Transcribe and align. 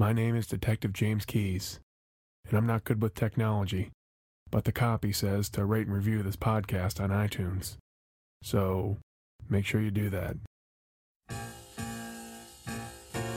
My 0.00 0.14
name 0.14 0.34
is 0.34 0.46
Detective 0.46 0.94
James 0.94 1.26
Keyes, 1.26 1.78
and 2.48 2.56
I'm 2.56 2.66
not 2.66 2.84
good 2.84 3.02
with 3.02 3.14
technology, 3.14 3.90
but 4.50 4.64
the 4.64 4.72
copy 4.72 5.12
says 5.12 5.50
to 5.50 5.66
rate 5.66 5.88
and 5.88 5.94
review 5.94 6.22
this 6.22 6.36
podcast 6.36 7.02
on 7.02 7.10
iTunes. 7.10 7.76
So 8.42 8.96
make 9.50 9.66
sure 9.66 9.82
you 9.82 9.90
do 9.90 10.08
that. 10.08 10.36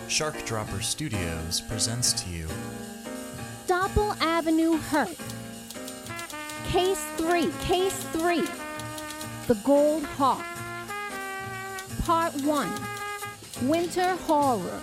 Shark 0.08 0.46
Dropper 0.46 0.80
Studios 0.80 1.60
presents 1.60 2.14
to 2.24 2.30
you 2.30 2.48
Doppel 3.68 4.18
Avenue 4.22 4.78
Hurt. 4.78 5.18
Case 6.70 7.04
3, 7.18 7.52
Case 7.60 8.04
3. 8.14 8.42
The 9.48 9.56
Gold 9.66 10.06
Hawk. 10.06 10.46
Part 12.06 12.34
1. 12.42 13.68
Winter 13.68 14.16
Horror. 14.16 14.82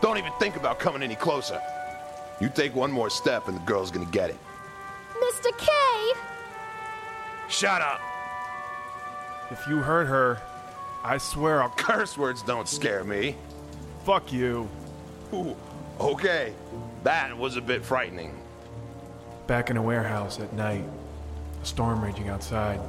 Don't 0.00 0.16
even 0.18 0.32
think 0.38 0.56
about 0.56 0.78
coming 0.78 1.02
any 1.02 1.14
closer. 1.14 1.60
You 2.40 2.48
take 2.48 2.74
one 2.74 2.90
more 2.90 3.10
step 3.10 3.48
and 3.48 3.56
the 3.56 3.62
girl's 3.64 3.90
gonna 3.90 4.06
get 4.06 4.30
it. 4.30 4.38
Mr. 5.14 5.56
K! 5.58 5.68
Shut 7.48 7.82
up! 7.82 8.00
If 9.50 9.66
you 9.68 9.78
hurt 9.78 10.06
her, 10.06 10.40
I 11.04 11.18
swear 11.18 11.62
I'll 11.62 11.70
Curse 11.76 12.16
words 12.16 12.42
don't 12.42 12.68
scare 12.68 13.04
me. 13.04 13.36
fuck 14.04 14.32
you. 14.32 14.68
Ooh, 15.34 15.54
okay, 16.00 16.54
that 17.04 17.36
was 17.36 17.56
a 17.56 17.60
bit 17.60 17.84
frightening. 17.84 18.34
Back 19.46 19.70
in 19.70 19.76
a 19.76 19.82
warehouse 19.82 20.40
at 20.40 20.52
night, 20.54 20.84
a 21.62 21.66
storm 21.66 22.02
raging 22.02 22.28
outside. 22.28 22.80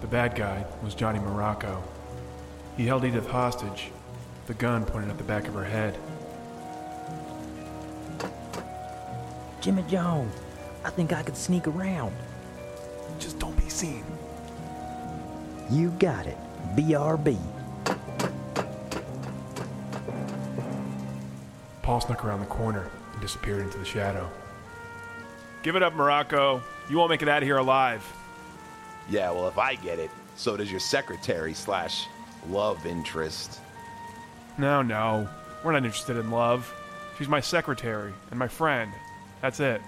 The 0.00 0.06
bad 0.06 0.34
guy 0.34 0.64
was 0.82 0.94
Johnny 0.94 1.18
Morocco. 1.18 1.82
He 2.76 2.86
held 2.86 3.04
Edith 3.04 3.26
hostage, 3.26 3.90
the 4.46 4.54
gun 4.54 4.84
pointed 4.84 5.10
at 5.10 5.18
the 5.18 5.24
back 5.24 5.48
of 5.48 5.54
her 5.54 5.64
head. 5.64 5.96
Jimmy 9.66 9.82
Jones, 9.88 10.32
I 10.84 10.90
think 10.90 11.12
I 11.12 11.24
could 11.24 11.36
sneak 11.36 11.66
around. 11.66 12.14
Just 13.18 13.40
don't 13.40 13.56
be 13.56 13.68
seen. 13.68 14.04
You 15.68 15.90
got 15.98 16.24
it. 16.24 16.38
BRB. 16.76 17.36
Paul 21.82 22.00
snuck 22.00 22.24
around 22.24 22.38
the 22.38 22.46
corner 22.46 22.88
and 23.12 23.20
disappeared 23.20 23.62
into 23.62 23.76
the 23.76 23.84
shadow. 23.84 24.30
Give 25.64 25.74
it 25.74 25.82
up, 25.82 25.94
Morocco. 25.94 26.62
You 26.88 26.98
won't 26.98 27.10
make 27.10 27.22
it 27.22 27.28
out 27.28 27.42
of 27.42 27.48
here 27.48 27.56
alive. 27.56 28.04
Yeah, 29.08 29.32
well, 29.32 29.48
if 29.48 29.58
I 29.58 29.74
get 29.74 29.98
it, 29.98 30.12
so 30.36 30.56
does 30.56 30.70
your 30.70 30.78
secretary 30.78 31.54
slash 31.54 32.06
love 32.50 32.86
interest. 32.86 33.58
No, 34.58 34.80
no. 34.82 35.28
We're 35.64 35.72
not 35.72 35.84
interested 35.84 36.18
in 36.18 36.30
love. 36.30 36.72
She's 37.18 37.26
my 37.26 37.40
secretary 37.40 38.12
and 38.30 38.38
my 38.38 38.46
friend. 38.46 38.92
That's 39.40 39.60
it. 39.60 39.80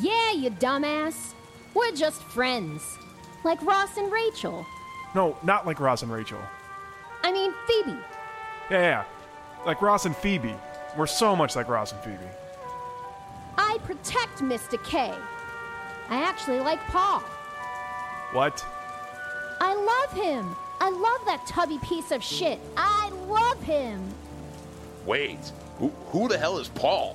Yeah, 0.00 0.32
you 0.32 0.50
dumbass. 0.50 1.34
We're 1.74 1.92
just 1.92 2.22
friends. 2.22 2.82
Like 3.44 3.62
Ross 3.62 3.96
and 3.96 4.10
Rachel. 4.12 4.66
No, 5.14 5.36
not 5.42 5.66
like 5.66 5.80
Ross 5.80 6.02
and 6.02 6.10
Rachel. 6.10 6.40
I 7.22 7.32
mean, 7.32 7.52
Phoebe. 7.66 7.98
Yeah, 8.70 8.80
yeah. 8.80 9.04
Like 9.64 9.80
Ross 9.82 10.06
and 10.06 10.16
Phoebe. 10.16 10.54
We're 10.96 11.06
so 11.06 11.36
much 11.36 11.56
like 11.56 11.68
Ross 11.68 11.92
and 11.92 12.00
Phoebe. 12.02 12.30
I 13.56 13.78
protect 13.84 14.38
Mr. 14.38 14.82
K. 14.84 15.12
I 16.08 16.22
actually 16.22 16.60
like 16.60 16.80
Paul. 16.86 17.20
What? 18.32 18.64
I 19.60 19.74
love 19.74 20.12
him. 20.12 20.56
I 20.80 20.90
love 20.90 21.24
that 21.26 21.46
tubby 21.46 21.78
piece 21.78 22.10
of 22.10 22.22
shit. 22.22 22.58
I 22.76 23.10
love 23.28 23.62
him. 23.62 24.02
Wait, 25.06 25.52
who, 25.78 25.88
who 26.08 26.28
the 26.28 26.38
hell 26.38 26.58
is 26.58 26.68
Paul? 26.68 27.12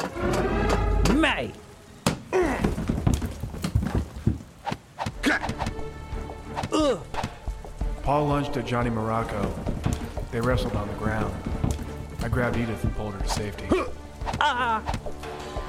Ugh! 6.72 7.00
Paul 8.04 8.28
lunged 8.28 8.56
at 8.56 8.66
Johnny 8.66 8.90
Morocco. 8.90 9.54
They 10.32 10.40
wrestled 10.40 10.78
on 10.78 10.88
the 10.88 10.94
ground. 10.94 11.34
I 12.22 12.30
grabbed 12.30 12.56
Edith 12.56 12.82
and 12.86 12.96
pulled 12.96 13.16
her 13.16 13.20
to 13.20 13.28
safety. 13.28 13.68
I 14.40 14.82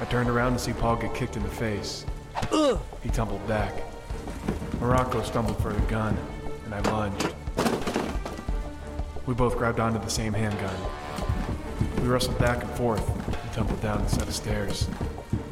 turned 0.09 0.29
around 0.29 0.53
to 0.53 0.59
see 0.59 0.71
Paul 0.71 0.95
get 0.95 1.13
kicked 1.13 1.35
in 1.35 1.43
the 1.43 1.49
face. 1.49 2.05
He 3.03 3.09
tumbled 3.09 3.45
back. 3.45 3.73
Morocco 4.79 5.21
stumbled 5.21 5.61
for 5.61 5.73
the 5.73 5.81
gun, 5.81 6.17
and 6.63 6.73
I 6.73 6.79
lunged. 6.91 7.35
We 9.25 9.33
both 9.33 9.57
grabbed 9.57 9.81
onto 9.81 9.99
the 9.99 10.09
same 10.09 10.31
handgun. 10.31 10.75
We 12.01 12.07
wrestled 12.07 12.39
back 12.39 12.63
and 12.63 12.71
forth 12.71 13.05
and 13.25 13.53
tumbled 13.53 13.81
down 13.81 14.01
the 14.01 14.09
set 14.09 14.27
of 14.29 14.33
stairs 14.33 14.87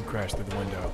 crashed 0.09 0.38
through 0.38 0.46
the 0.46 0.56
window. 0.56 0.92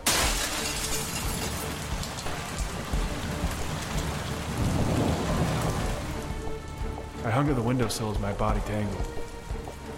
I 7.23 7.31
hung 7.31 7.47
to 7.47 7.53
the 7.53 7.61
windowsill 7.61 8.11
as 8.11 8.19
my 8.19 8.33
body 8.33 8.59
tangled. 8.65 9.07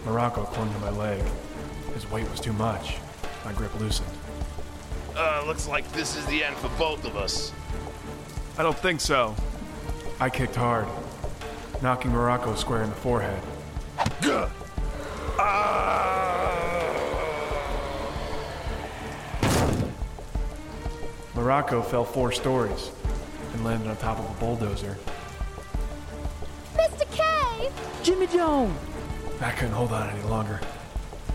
Morocco 0.05 0.43
clung 0.43 0.71
to 0.71 0.79
my 0.79 0.91
leg. 0.91 1.23
His 1.95 2.09
weight 2.11 2.29
was 2.29 2.39
too 2.39 2.53
much. 2.53 2.97
My 3.43 3.53
grip 3.53 3.73
loosened. 3.79 4.07
Uh, 5.15 5.43
looks 5.47 5.67
like 5.67 5.91
this 5.93 6.15
is 6.15 6.23
the 6.27 6.43
end 6.43 6.55
for 6.57 6.69
both 6.77 7.03
of 7.03 7.17
us. 7.17 7.51
I 8.59 8.61
don't 8.61 8.77
think 8.77 9.01
so. 9.01 9.35
I 10.19 10.29
kicked 10.29 10.55
hard, 10.55 10.87
knocking 11.81 12.11
Morocco 12.11 12.53
square 12.53 12.83
in 12.83 12.89
the 12.91 12.95
forehead. 12.95 13.41
Gah! 14.21 14.49
Ah! 15.39 16.26
Morocco 21.37 21.83
fell 21.83 22.03
four 22.03 22.31
stories 22.31 22.89
and 23.53 23.63
landed 23.63 23.87
on 23.87 23.95
top 23.97 24.17
of 24.17 24.25
a 24.25 24.39
bulldozer. 24.39 24.97
Mr. 26.73 27.11
K! 27.11 27.69
Jimmy 28.01 28.25
Jones! 28.25 28.75
I 29.39 29.51
couldn't 29.51 29.75
hold 29.75 29.93
on 29.93 30.09
any 30.09 30.23
longer. 30.23 30.59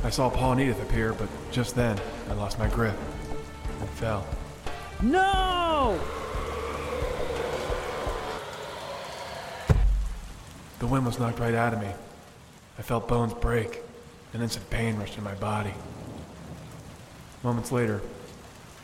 I 0.03 0.11
saw 0.11 0.29
Paul 0.29 0.53
and 0.53 0.61
Edith 0.61 0.83
appear, 0.83 1.13
but 1.13 1.29
just 1.53 1.77
then 1.77 2.01
I 2.29 2.33
lost 2.33 2.59
my 2.59 2.67
grip 2.67 2.97
and 3.79 3.89
fell. 3.91 4.27
No! 5.01 6.01
The 10.81 10.87
wind 10.89 11.07
was 11.07 11.21
knocked 11.21 11.39
right 11.39 11.55
out 11.55 11.75
of 11.75 11.81
me. 11.81 11.93
I 12.77 12.83
felt 12.83 13.07
bones 13.07 13.35
break, 13.35 13.83
and 14.35 14.43
instant 14.43 14.69
pain 14.69 14.97
rushed 14.97 15.17
in 15.17 15.23
my 15.23 15.37
body. 15.37 15.75
Moments 17.45 17.71
later, 17.71 18.03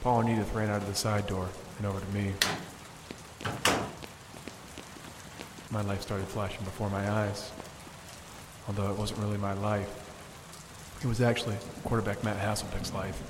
Paul 0.02 0.20
and 0.20 0.30
Edith 0.30 0.54
ran 0.54 0.70
out 0.70 0.82
of 0.82 0.86
the 0.86 0.94
side 0.94 1.26
door 1.26 1.48
and 1.78 1.86
over 1.86 2.00
to 2.00 2.06
me. 2.12 2.32
My 5.70 5.82
life 5.82 6.02
started 6.02 6.26
flashing 6.28 6.64
before 6.64 6.88
my 6.88 7.10
eyes. 7.10 7.50
Although 8.68 8.90
it 8.90 8.98
wasn't 8.98 9.20
really 9.20 9.38
my 9.38 9.54
life, 9.54 9.88
it 11.02 11.06
was 11.06 11.20
actually 11.20 11.56
quarterback 11.84 12.22
Matt 12.22 12.38
Hasselbeck's 12.38 12.92
life. 12.94 13.20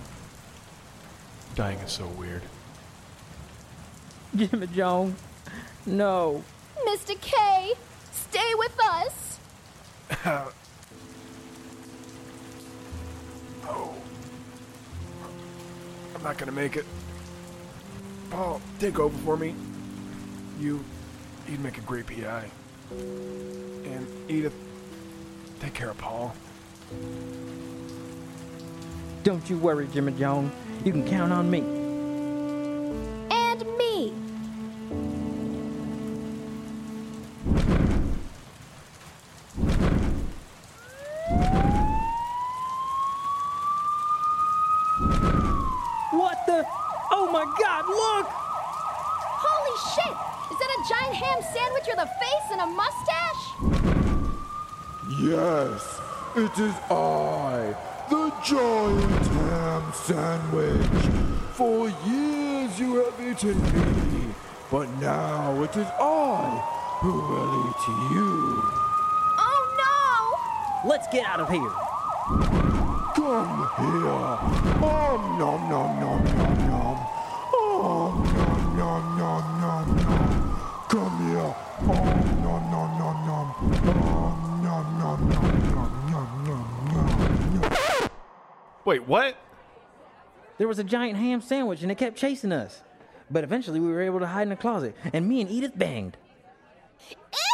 Dying 1.55 1.79
is 1.79 1.93
so 1.93 2.07
weird. 2.07 2.43
Jimmy 4.37 4.67
Jones, 4.69 5.19
no. 5.87 6.43
Mr. 6.87 7.19
K, 7.21 7.73
stay 8.13 8.53
with 8.55 8.79
us. 8.81 9.41
not 16.29 16.37
gonna 16.37 16.53
make 16.53 16.77
it. 16.77 16.85
Paul, 18.29 18.61
take 18.79 18.99
over 18.99 19.17
for 19.25 19.39
me. 19.39 19.55
You, 20.61 20.85
you'd 21.49 21.61
make 21.61 21.79
a 21.79 21.81
great 21.81 22.07
PI. 22.07 22.51
And 22.91 24.07
Edith, 24.29 24.53
take 25.59 25.73
care 25.73 25.89
of 25.89 25.97
Paul. 25.97 26.37
Don't 29.23 29.49
you 29.49 29.57
worry, 29.57 29.89
Jimmy 29.91 30.13
Jones. 30.13 30.53
You 30.85 30.93
can 30.93 31.09
count 31.09 31.33
on 31.33 31.51
me. 31.51 31.61
And 33.31 33.79
me. 33.79 34.13
What 47.39 47.47
the? 47.47 47.53
Oh 47.55 47.55
my 47.55 47.63
god, 47.63 47.87
look! 47.87 48.27
Holy 49.47 49.77
shit! 49.95 50.17
Is 50.51 50.59
that 50.59 50.71
a 50.75 50.81
giant 50.89 51.15
ham 51.15 51.39
sandwich 51.55 51.87
with 51.87 51.99
a 51.99 52.11
face 52.19 52.49
and 52.51 52.61
a 52.61 52.67
mustache? 52.67 53.45
Yes, 55.21 56.01
it 56.35 56.59
is 56.59 56.75
I, 56.91 57.77
the 58.11 58.33
giant 58.43 59.27
ham 59.27 59.93
sandwich. 59.95 61.05
For 61.53 61.89
years 62.09 62.81
you 62.81 63.05
have 63.05 63.21
eaten 63.21 63.63
me, 63.63 64.35
but 64.69 64.89
now 64.99 65.63
it 65.63 65.77
is 65.77 65.87
I 66.01 66.61
who 67.03 67.13
will 67.13 67.69
eat 67.69 67.89
you. 68.15 68.63
Oh 69.39 69.63
no! 69.79 70.89
Let's 70.91 71.07
get 71.13 71.25
out 71.25 71.39
of 71.39 71.49
here. 71.49 71.71
Come 73.15 73.71
here. 73.79 74.29
Om 74.83 75.39
nom 75.39 75.69
nom 75.69 76.01
nom 76.01 76.25
nom 76.25 76.69
nom. 76.69 77.18
Om 77.79 78.23
nom 78.23 78.77
nom 78.77 79.19
nom 79.19 79.61
nom 79.61 79.97
nom. 79.97 80.87
Come 80.89 81.29
here. 81.29 81.55
Om 81.79 82.43
nom 82.43 82.71
nom 82.71 82.91
nom 82.99 83.17
nom. 83.27 83.47
Om 83.63 84.63
nom 84.65 84.99
nom 84.99 85.29
nom 85.29 85.47
nom 85.71 85.91
nom 86.11 86.29
nom 86.45 87.63
nom. 87.63 88.11
Wait, 88.85 89.07
what? 89.07 89.37
There 90.57 90.67
was 90.67 90.81
a 90.81 90.85
giant 90.85 91.17
ham 91.19 91.41
sandwich 91.41 91.83
and 91.83 91.93
it 91.93 91.99
kept 91.99 92.17
chasing 92.17 92.51
us. 92.51 92.83
But 93.31 93.45
eventually 93.45 93.79
we 93.79 93.89
were 93.89 94.03
able 94.03 94.19
to 94.21 94.27
hide 94.27 94.47
in 94.47 94.53
a 94.53 94.57
closet, 94.57 94.97
and 95.13 95.29
me 95.29 95.41
and 95.41 95.51
Edith 95.51 95.79
banged. 95.79 96.17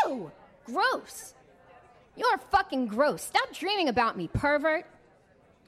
no! 0.06 0.08
Ew! 0.08 0.32
Gross. 0.64 1.34
You're 2.16 2.38
fucking 2.50 2.86
gross. 2.86 3.22
Stop 3.22 3.52
dreaming 3.52 3.88
about 3.88 4.16
me, 4.16 4.28
pervert. 4.28 4.86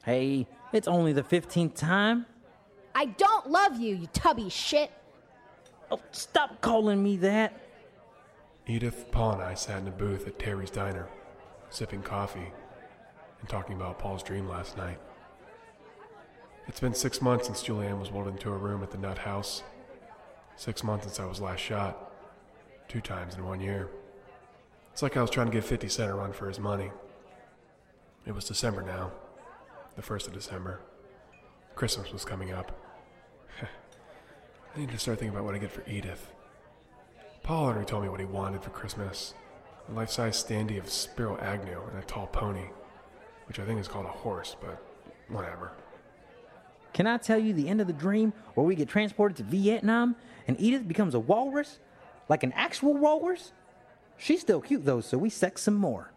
Hey, 0.04 0.46
it's 0.72 0.88
only 0.88 1.12
the 1.12 1.24
15th 1.24 1.74
time. 1.74 2.24
I 2.96 3.04
don't 3.04 3.50
love 3.50 3.78
you, 3.78 3.94
you 3.94 4.06
tubby 4.14 4.48
shit. 4.48 4.90
Oh, 5.90 6.00
stop 6.12 6.62
calling 6.62 7.02
me 7.02 7.18
that. 7.18 7.52
Edith, 8.66 9.10
Paul, 9.12 9.32
and 9.32 9.42
I 9.42 9.52
sat 9.52 9.82
in 9.82 9.88
a 9.88 9.90
booth 9.90 10.26
at 10.26 10.38
Terry's 10.38 10.70
Diner, 10.70 11.06
sipping 11.68 12.00
coffee 12.00 12.50
and 13.38 13.48
talking 13.50 13.76
about 13.76 13.98
Paul's 13.98 14.22
dream 14.22 14.48
last 14.48 14.78
night. 14.78 14.98
It's 16.68 16.80
been 16.80 16.94
six 16.94 17.20
months 17.20 17.44
since 17.44 17.62
Julianne 17.62 18.00
was 18.00 18.10
wheeled 18.10 18.28
into 18.28 18.50
a 18.50 18.56
room 18.56 18.82
at 18.82 18.90
the 18.90 18.96
Nut 18.96 19.18
House. 19.18 19.62
Six 20.56 20.82
months 20.82 21.04
since 21.04 21.20
I 21.20 21.26
was 21.26 21.38
last 21.38 21.60
shot. 21.60 22.10
Two 22.88 23.02
times 23.02 23.34
in 23.34 23.44
one 23.44 23.60
year. 23.60 23.90
It's 24.92 25.02
like 25.02 25.18
I 25.18 25.20
was 25.20 25.30
trying 25.30 25.48
to 25.48 25.52
give 25.52 25.66
50 25.66 25.86
Cent 25.88 26.10
a 26.10 26.14
run 26.14 26.32
for 26.32 26.48
his 26.48 26.58
money. 26.58 26.90
It 28.24 28.34
was 28.34 28.46
December 28.46 28.80
now. 28.80 29.12
The 29.96 30.02
first 30.02 30.26
of 30.26 30.32
December. 30.32 30.80
Christmas 31.74 32.10
was 32.10 32.24
coming 32.24 32.52
up. 32.52 32.85
I 34.76 34.80
need 34.80 34.90
to 34.90 34.98
start 34.98 35.18
thinking 35.18 35.34
about 35.34 35.46
what 35.46 35.54
I 35.54 35.58
get 35.58 35.70
for 35.70 35.82
Edith. 35.88 36.30
Paul 37.42 37.64
already 37.64 37.86
told 37.86 38.02
me 38.02 38.10
what 38.10 38.20
he 38.20 38.26
wanted 38.26 38.62
for 38.62 38.68
Christmas 38.70 39.32
a 39.88 39.92
life 39.92 40.10
size 40.10 40.42
standee 40.42 40.78
of 40.78 40.90
Spiro 40.90 41.38
Agnew 41.38 41.80
and 41.90 41.98
a 41.98 42.02
tall 42.06 42.26
pony, 42.26 42.66
which 43.48 43.58
I 43.58 43.64
think 43.64 43.80
is 43.80 43.88
called 43.88 44.04
a 44.04 44.10
horse, 44.10 44.54
but 44.60 44.82
whatever. 45.28 45.72
Can 46.92 47.06
I 47.06 47.16
tell 47.16 47.38
you 47.38 47.54
the 47.54 47.68
end 47.68 47.80
of 47.80 47.86
the 47.86 47.94
dream 47.94 48.34
where 48.52 48.66
we 48.66 48.74
get 48.74 48.88
transported 48.88 49.38
to 49.38 49.44
Vietnam 49.44 50.14
and 50.46 50.60
Edith 50.60 50.86
becomes 50.86 51.14
a 51.14 51.20
walrus? 51.20 51.78
Like 52.28 52.42
an 52.42 52.52
actual 52.52 52.92
walrus? 52.92 53.52
She's 54.18 54.42
still 54.42 54.60
cute 54.60 54.84
though, 54.84 55.00
so 55.00 55.16
we 55.16 55.30
sex 55.30 55.62
some 55.62 55.76
more. 55.76 56.10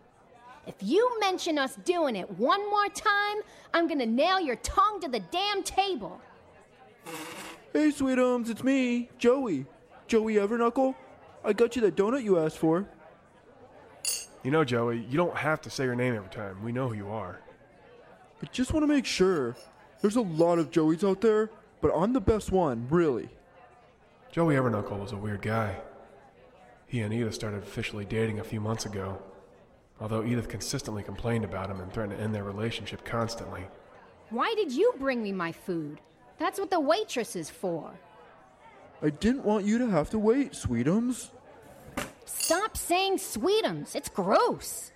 If 0.68 0.76
you 0.82 1.18
mention 1.22 1.58
us 1.58 1.78
doing 1.86 2.18
it 2.18 2.30
one 2.38 2.70
more 2.70 2.90
time, 2.90 3.38
I'm 3.74 3.88
gonna 3.88 4.06
nail 4.06 4.42
your 4.42 4.58
tongue 4.58 5.00
to 5.00 5.08
the 5.08 5.22
damn 5.22 5.64
table. 5.64 6.20
Hey, 7.72 7.92
Sweetums, 7.92 8.50
it's 8.50 8.64
me, 8.64 9.10
Joey. 9.20 9.68
Joey 10.08 10.36
Everknuckle. 10.36 10.96
I 11.46 11.54
got 11.54 11.76
you 11.76 11.84
that 11.84 11.96
donut 11.96 12.24
you 12.24 12.40
asked 12.40 12.58
for. 12.58 12.90
You 14.44 14.50
know, 14.50 14.64
Joey, 14.64 15.06
you 15.08 15.18
don't 15.18 15.36
have 15.38 15.62
to 15.62 15.70
say 15.70 15.84
your 15.84 15.94
name 15.94 16.16
every 16.16 16.30
time. 16.30 16.64
We 16.64 16.72
know 16.72 16.88
who 16.88 16.96
you 16.96 17.10
are. 17.10 17.40
I 18.42 18.48
just 18.48 18.74
want 18.74 18.82
to 18.84 18.88
make 18.88 19.06
sure. 19.06 19.56
There's 20.02 20.16
a 20.16 20.22
lot 20.22 20.58
of 20.58 20.72
Joeys 20.72 21.08
out 21.08 21.22
there, 21.22 21.52
but 21.80 21.92
I'm 21.96 22.14
the 22.14 22.20
best 22.20 22.52
one, 22.52 22.88
really. 22.90 23.30
Joey 24.32 24.56
Everknuckle 24.56 25.00
was 25.00 25.12
a 25.12 25.18
weird 25.18 25.44
guy. 25.44 25.80
He 26.88 27.02
and 27.02 27.14
Edith 27.14 27.36
started 27.36 27.62
officially 27.62 28.04
dating 28.04 28.40
a 28.40 28.44
few 28.44 28.60
months 28.60 28.88
ago, 28.88 29.22
although 30.02 30.24
Edith 30.24 30.50
consistently 30.50 31.04
complained 31.04 31.46
about 31.46 31.70
him 31.70 31.82
and 31.82 31.94
threatened 31.94 32.18
to 32.18 32.24
end 32.24 32.34
their 32.34 32.44
relationship 32.44 33.06
constantly. 33.06 33.68
Why 34.32 34.56
did 34.56 34.72
you 34.72 34.96
bring 34.98 35.22
me 35.22 35.32
my 35.32 35.52
food? 35.52 36.02
That's 36.40 36.60
what 36.60 36.72
the 36.72 36.80
waitress 36.80 37.36
is 37.36 37.50
for. 37.50 37.92
I 39.02 39.10
didn't 39.10 39.46
want 39.46 39.66
you 39.66 39.78
to 39.78 39.90
have 39.90 40.10
to 40.12 40.20
wait, 40.20 40.54
Sweetums. 40.54 41.30
Stop 42.26 42.78
saying 42.78 43.18
sweetums. 43.18 43.96
It's 43.96 44.10
gross. 44.10 44.92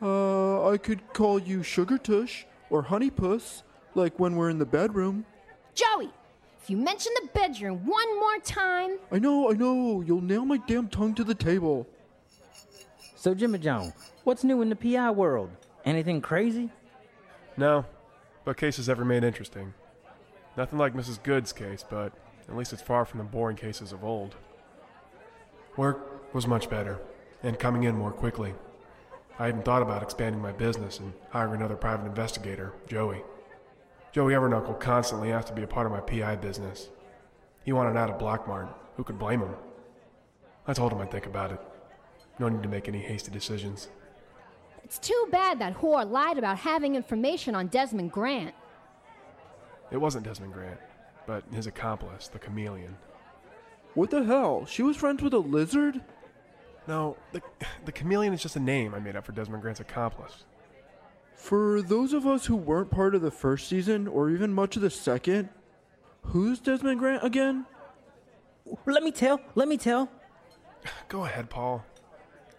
Uh, 0.00 0.68
I 0.70 0.76
could 0.76 1.12
call 1.12 1.38
you 1.38 1.62
Sugar 1.62 1.98
Tush 1.98 2.44
or 2.70 2.82
Honey 2.82 3.10
Puss, 3.10 3.62
like 3.94 4.18
when 4.18 4.36
we're 4.36 4.50
in 4.50 4.58
the 4.58 4.66
bedroom. 4.66 5.24
Joey, 5.74 6.10
if 6.62 6.70
you 6.70 6.76
mention 6.76 7.12
the 7.22 7.28
bedroom 7.34 7.84
one 7.84 8.20
more 8.20 8.38
time, 8.44 8.98
I 9.10 9.18
know, 9.18 9.50
I 9.50 9.54
know. 9.54 10.02
You'll 10.02 10.20
nail 10.20 10.44
my 10.44 10.58
damn 10.66 10.88
tongue 10.88 11.14
to 11.14 11.24
the 11.24 11.34
table. 11.34 11.86
So, 13.16 13.34
Jimmy 13.34 13.58
Jones, 13.58 13.92
what's 14.24 14.44
new 14.44 14.62
in 14.62 14.68
the 14.68 14.76
PI 14.76 15.10
world? 15.10 15.50
Anything 15.84 16.20
crazy? 16.20 16.70
No, 17.56 17.84
but 18.44 18.56
cases 18.56 18.88
ever 18.88 19.04
made 19.04 19.24
interesting. 19.24 19.74
Nothing 20.58 20.80
like 20.80 20.92
Mrs. 20.92 21.22
Goode's 21.22 21.52
case, 21.52 21.84
but 21.88 22.12
at 22.48 22.56
least 22.56 22.72
it's 22.72 22.82
far 22.82 23.04
from 23.04 23.18
the 23.18 23.24
boring 23.24 23.56
cases 23.56 23.92
of 23.92 24.02
old. 24.02 24.34
Work 25.76 26.34
was 26.34 26.48
much 26.48 26.68
better, 26.68 26.98
and 27.44 27.56
coming 27.56 27.84
in 27.84 27.94
more 27.94 28.10
quickly. 28.10 28.54
I 29.38 29.50
even 29.50 29.62
thought 29.62 29.82
about 29.82 30.02
expanding 30.02 30.42
my 30.42 30.50
business 30.50 30.98
and 30.98 31.12
hiring 31.30 31.54
another 31.54 31.76
private 31.76 32.06
investigator, 32.06 32.72
Joey. 32.88 33.22
Joey 34.10 34.32
Everknuckle 34.32 34.80
constantly 34.80 35.30
asked 35.30 35.46
to 35.46 35.54
be 35.54 35.62
a 35.62 35.66
part 35.68 35.86
of 35.86 35.92
my 35.92 36.00
PI 36.00 36.34
business. 36.34 36.88
He 37.64 37.70
wanted 37.70 37.96
out 37.96 38.10
of 38.10 38.18
Blackmart. 38.18 38.68
Who 38.96 39.04
could 39.04 39.16
blame 39.16 39.42
him? 39.42 39.54
I 40.66 40.72
told 40.72 40.92
him 40.92 40.98
I'd 40.98 41.12
think 41.12 41.26
about 41.26 41.52
it. 41.52 41.60
No 42.40 42.48
need 42.48 42.64
to 42.64 42.68
make 42.68 42.88
any 42.88 42.98
hasty 42.98 43.30
decisions. 43.30 43.90
it's 44.82 44.98
too 44.98 45.28
bad 45.30 45.60
that 45.60 45.78
whore 45.78 46.10
lied 46.10 46.36
about 46.36 46.58
having 46.58 46.96
information 46.96 47.54
on 47.54 47.68
Desmond 47.68 48.10
Grant. 48.10 48.56
It 49.90 49.96
wasn't 49.96 50.24
Desmond 50.24 50.52
Grant, 50.52 50.78
but 51.26 51.44
his 51.52 51.66
accomplice, 51.66 52.28
the 52.28 52.38
chameleon. 52.38 52.96
What 53.94 54.10
the 54.10 54.24
hell? 54.24 54.66
She 54.66 54.82
was 54.82 54.96
friends 54.96 55.22
with 55.22 55.34
a 55.34 55.38
lizard? 55.38 56.00
No, 56.86 57.16
the, 57.32 57.42
the 57.84 57.92
chameleon 57.92 58.32
is 58.32 58.42
just 58.42 58.56
a 58.56 58.60
name 58.60 58.94
I 58.94 58.98
made 58.98 59.16
up 59.16 59.26
for 59.26 59.32
Desmond 59.32 59.62
Grant's 59.62 59.80
accomplice. 59.80 60.44
For 61.34 61.82
those 61.82 62.12
of 62.12 62.26
us 62.26 62.46
who 62.46 62.56
weren't 62.56 62.90
part 62.90 63.14
of 63.14 63.22
the 63.22 63.30
first 63.30 63.68
season 63.68 64.08
or 64.08 64.30
even 64.30 64.52
much 64.52 64.76
of 64.76 64.82
the 64.82 64.90
second, 64.90 65.48
who's 66.22 66.58
Desmond 66.60 66.98
Grant 66.98 67.24
again? 67.24 67.66
Let 68.86 69.02
me 69.02 69.10
tell, 69.10 69.40
let 69.54 69.68
me 69.68 69.76
tell. 69.76 70.10
Go 71.08 71.24
ahead, 71.24 71.48
Paul. 71.48 71.84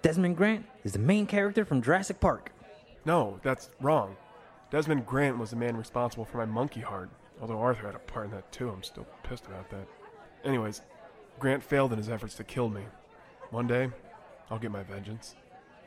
Desmond 0.01 0.37
Grant 0.37 0.65
is 0.83 0.93
the 0.93 0.99
main 0.99 1.25
character 1.25 1.65
from 1.65 1.81
Jurassic 1.81 2.19
Park. 2.19 2.51
No, 3.05 3.39
that's 3.43 3.69
wrong. 3.81 4.15
Desmond 4.71 5.05
Grant 5.05 5.37
was 5.37 5.49
the 5.49 5.55
man 5.55 5.75
responsible 5.75 6.25
for 6.25 6.37
my 6.37 6.45
monkey 6.45 6.81
heart. 6.81 7.09
Although 7.41 7.59
Arthur 7.59 7.87
had 7.87 7.95
a 7.95 7.99
part 7.99 8.25
in 8.25 8.31
that 8.31 8.51
too, 8.51 8.69
I'm 8.69 8.83
still 8.83 9.07
pissed 9.23 9.47
about 9.47 9.69
that. 9.71 9.87
Anyways, 10.43 10.81
Grant 11.39 11.63
failed 11.63 11.91
in 11.91 11.97
his 11.97 12.09
efforts 12.09 12.35
to 12.35 12.43
kill 12.43 12.69
me. 12.69 12.83
One 13.49 13.65
day, 13.65 13.89
I'll 14.51 14.59
get 14.59 14.71
my 14.71 14.83
vengeance. 14.83 15.35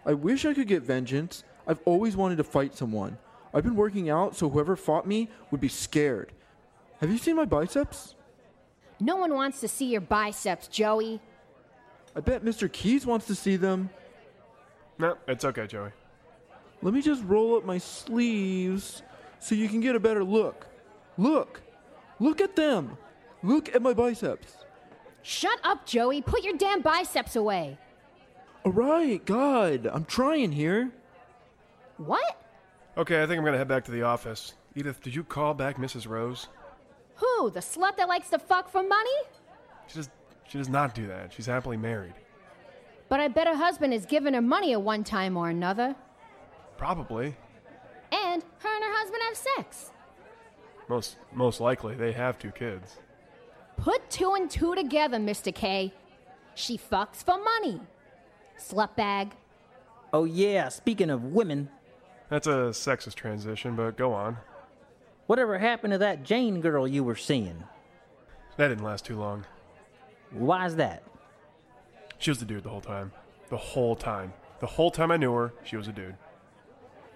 I 0.05 0.15
wish 0.15 0.45
I 0.45 0.55
could 0.55 0.67
get 0.67 0.83
vengeance. 0.83 1.45
I've 1.67 1.81
always 1.85 2.17
wanted 2.17 2.37
to 2.37 2.45
fight 2.45 2.77
someone. 2.77 3.19
I've 3.55 3.63
been 3.63 3.77
working 3.77 4.11
out 4.11 4.35
so 4.35 4.49
whoever 4.49 4.75
fought 4.75 5.07
me 5.07 5.31
would 5.51 5.61
be 5.61 5.69
scared. 5.69 6.33
Have 7.01 7.11
you 7.11 7.19
seen 7.19 7.37
my 7.37 7.45
biceps? 7.45 8.17
No 8.99 9.17
one 9.17 9.35
wants 9.35 9.61
to 9.61 9.69
see 9.69 9.87
your 9.87 10.01
biceps, 10.01 10.67
Joey. 10.69 11.21
I 12.17 12.21
bet 12.21 12.45
Mr. 12.45 12.71
Keyes 12.71 13.07
wants 13.07 13.27
to 13.27 13.35
see 13.35 13.57
them. 13.57 13.91
No, 14.99 15.17
it's 15.29 15.45
okay, 15.45 15.67
Joey. 15.67 15.91
Let 16.83 16.95
me 16.95 17.01
just 17.01 17.23
roll 17.25 17.57
up 17.57 17.65
my 17.65 17.79
sleeves 17.79 19.03
so 19.39 19.55
you 19.55 19.69
can 19.69 19.81
get 19.81 19.95
a 19.95 20.01
better 20.01 20.25
look. 20.25 20.67
Look! 21.17 21.63
Look 22.19 22.41
at 22.41 22.57
them! 22.57 22.97
Look 23.43 23.75
at 23.75 23.83
my 23.83 23.93
biceps. 23.93 24.57
Shut 25.23 25.59
up, 25.63 25.87
Joey. 25.87 26.21
Put 26.21 26.43
your 26.43 26.57
damn 26.57 26.83
biceps 26.83 27.37
away. 27.37 27.79
Alright, 28.65 29.25
God, 29.25 29.87
I'm 29.87 30.05
trying 30.05 30.53
here. 30.53 30.91
What? 31.97 32.37
Okay, 32.97 33.23
I 33.23 33.27
think 33.27 33.39
I'm 33.39 33.45
gonna 33.45 33.59
head 33.59 33.69
back 33.69 33.85
to 33.87 33.91
the 33.91 34.03
office. 34.03 34.55
Edith, 34.75 35.03
did 35.03 35.15
you 35.15 35.25
call 35.25 35.55
back 35.55 35.77
Mrs. 35.77 36.09
Rose? 36.09 36.49
Who? 37.17 37.51
The 37.51 37.61
slut 37.61 37.97
that 37.97 38.09
likes 38.09 38.31
to 38.31 38.39
fuck 38.39 38.71
for 38.71 38.83
money? 38.83 39.11
She 39.87 39.97
does. 39.97 40.11
She 40.49 40.59
does 40.59 40.69
not 40.69 40.95
do 40.95 41.07
that. 41.07 41.33
She's 41.33 41.47
happily 41.47 41.77
married. 41.77 42.15
But 43.09 43.21
I 43.21 43.29
bet 43.29 43.47
her 43.47 43.57
husband 43.57 43.93
has 43.93 44.07
given 44.07 44.35
her 44.35 44.43
money 44.43 44.73
at 44.73 44.83
one 44.83 45.05
time 45.05 45.37
or 45.37 45.49
another. 45.49 45.95
Probably. 46.77 47.37
And 48.11 48.43
her 48.59 48.69
and 48.75 48.85
her 48.85 48.93
husband 48.99 49.23
have 49.29 49.37
sex. 49.37 49.91
Most 50.89 51.17
most 51.33 51.61
likely, 51.61 51.95
they 51.95 52.13
have 52.13 52.39
two 52.39 52.51
kids. 52.51 52.97
Put 53.77 54.11
two 54.11 54.35
and 54.35 54.51
two 54.51 54.75
together, 54.75 55.19
Mr. 55.19 55.55
K. 55.55 55.93
She 56.55 56.77
fucks 56.77 57.25
for 57.25 57.39
money. 57.43 57.81
Slut 58.59 58.95
bag. 58.97 59.33
Oh, 60.13 60.25
yeah, 60.25 60.69
speaking 60.69 61.09
of 61.09 61.25
women, 61.25 61.71
That's 62.29 62.47
a 62.47 62.71
sexist 62.73 63.15
transition, 63.15 63.75
but 63.77 63.97
go 63.97 64.13
on. 64.13 64.37
whatever 65.27 65.59
happened 65.59 65.93
to 65.93 65.99
that 65.99 66.23
Jane 66.23 66.61
girl 66.61 66.87
you 66.87 67.03
were 67.03 67.17
seeing? 67.17 67.65
That 68.59 68.69
didn't 68.69 68.85
last 68.85 69.07
too 69.07 69.19
long. 69.19 69.47
Why's 70.31 70.77
that? 70.77 71.03
She 72.19 72.31
was 72.31 72.43
a 72.43 72.45
dude 72.45 72.65
the 72.65 72.69
whole 72.69 72.83
time. 72.83 73.11
The 73.49 73.57
whole 73.57 73.97
time. 73.97 74.35
The 74.61 74.67
whole 74.67 74.91
time 74.91 75.11
I 75.11 75.17
knew 75.17 75.33
her, 75.33 75.55
she 75.65 75.77
was 75.79 75.89
a 75.89 75.93
dude. 75.93 76.15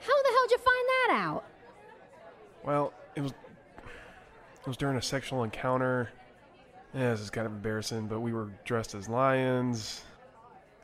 How 0.00 0.22
the 0.22 0.30
hell'd 0.30 0.50
you 0.50 0.58
find 0.58 0.88
that 1.06 1.14
out? 1.14 1.44
Well, 2.64 2.92
it 3.14 3.20
was 3.20 3.32
it 3.32 4.66
was 4.66 4.76
during 4.76 4.96
a 4.96 5.02
sexual 5.02 5.44
encounter. 5.44 6.10
Yeah, 6.94 7.10
this 7.10 7.20
is 7.20 7.30
kind 7.30 7.46
of 7.46 7.52
embarrassing, 7.52 8.06
but 8.06 8.20
we 8.20 8.32
were 8.32 8.48
dressed 8.64 8.94
as 8.94 9.08
lions. 9.08 10.02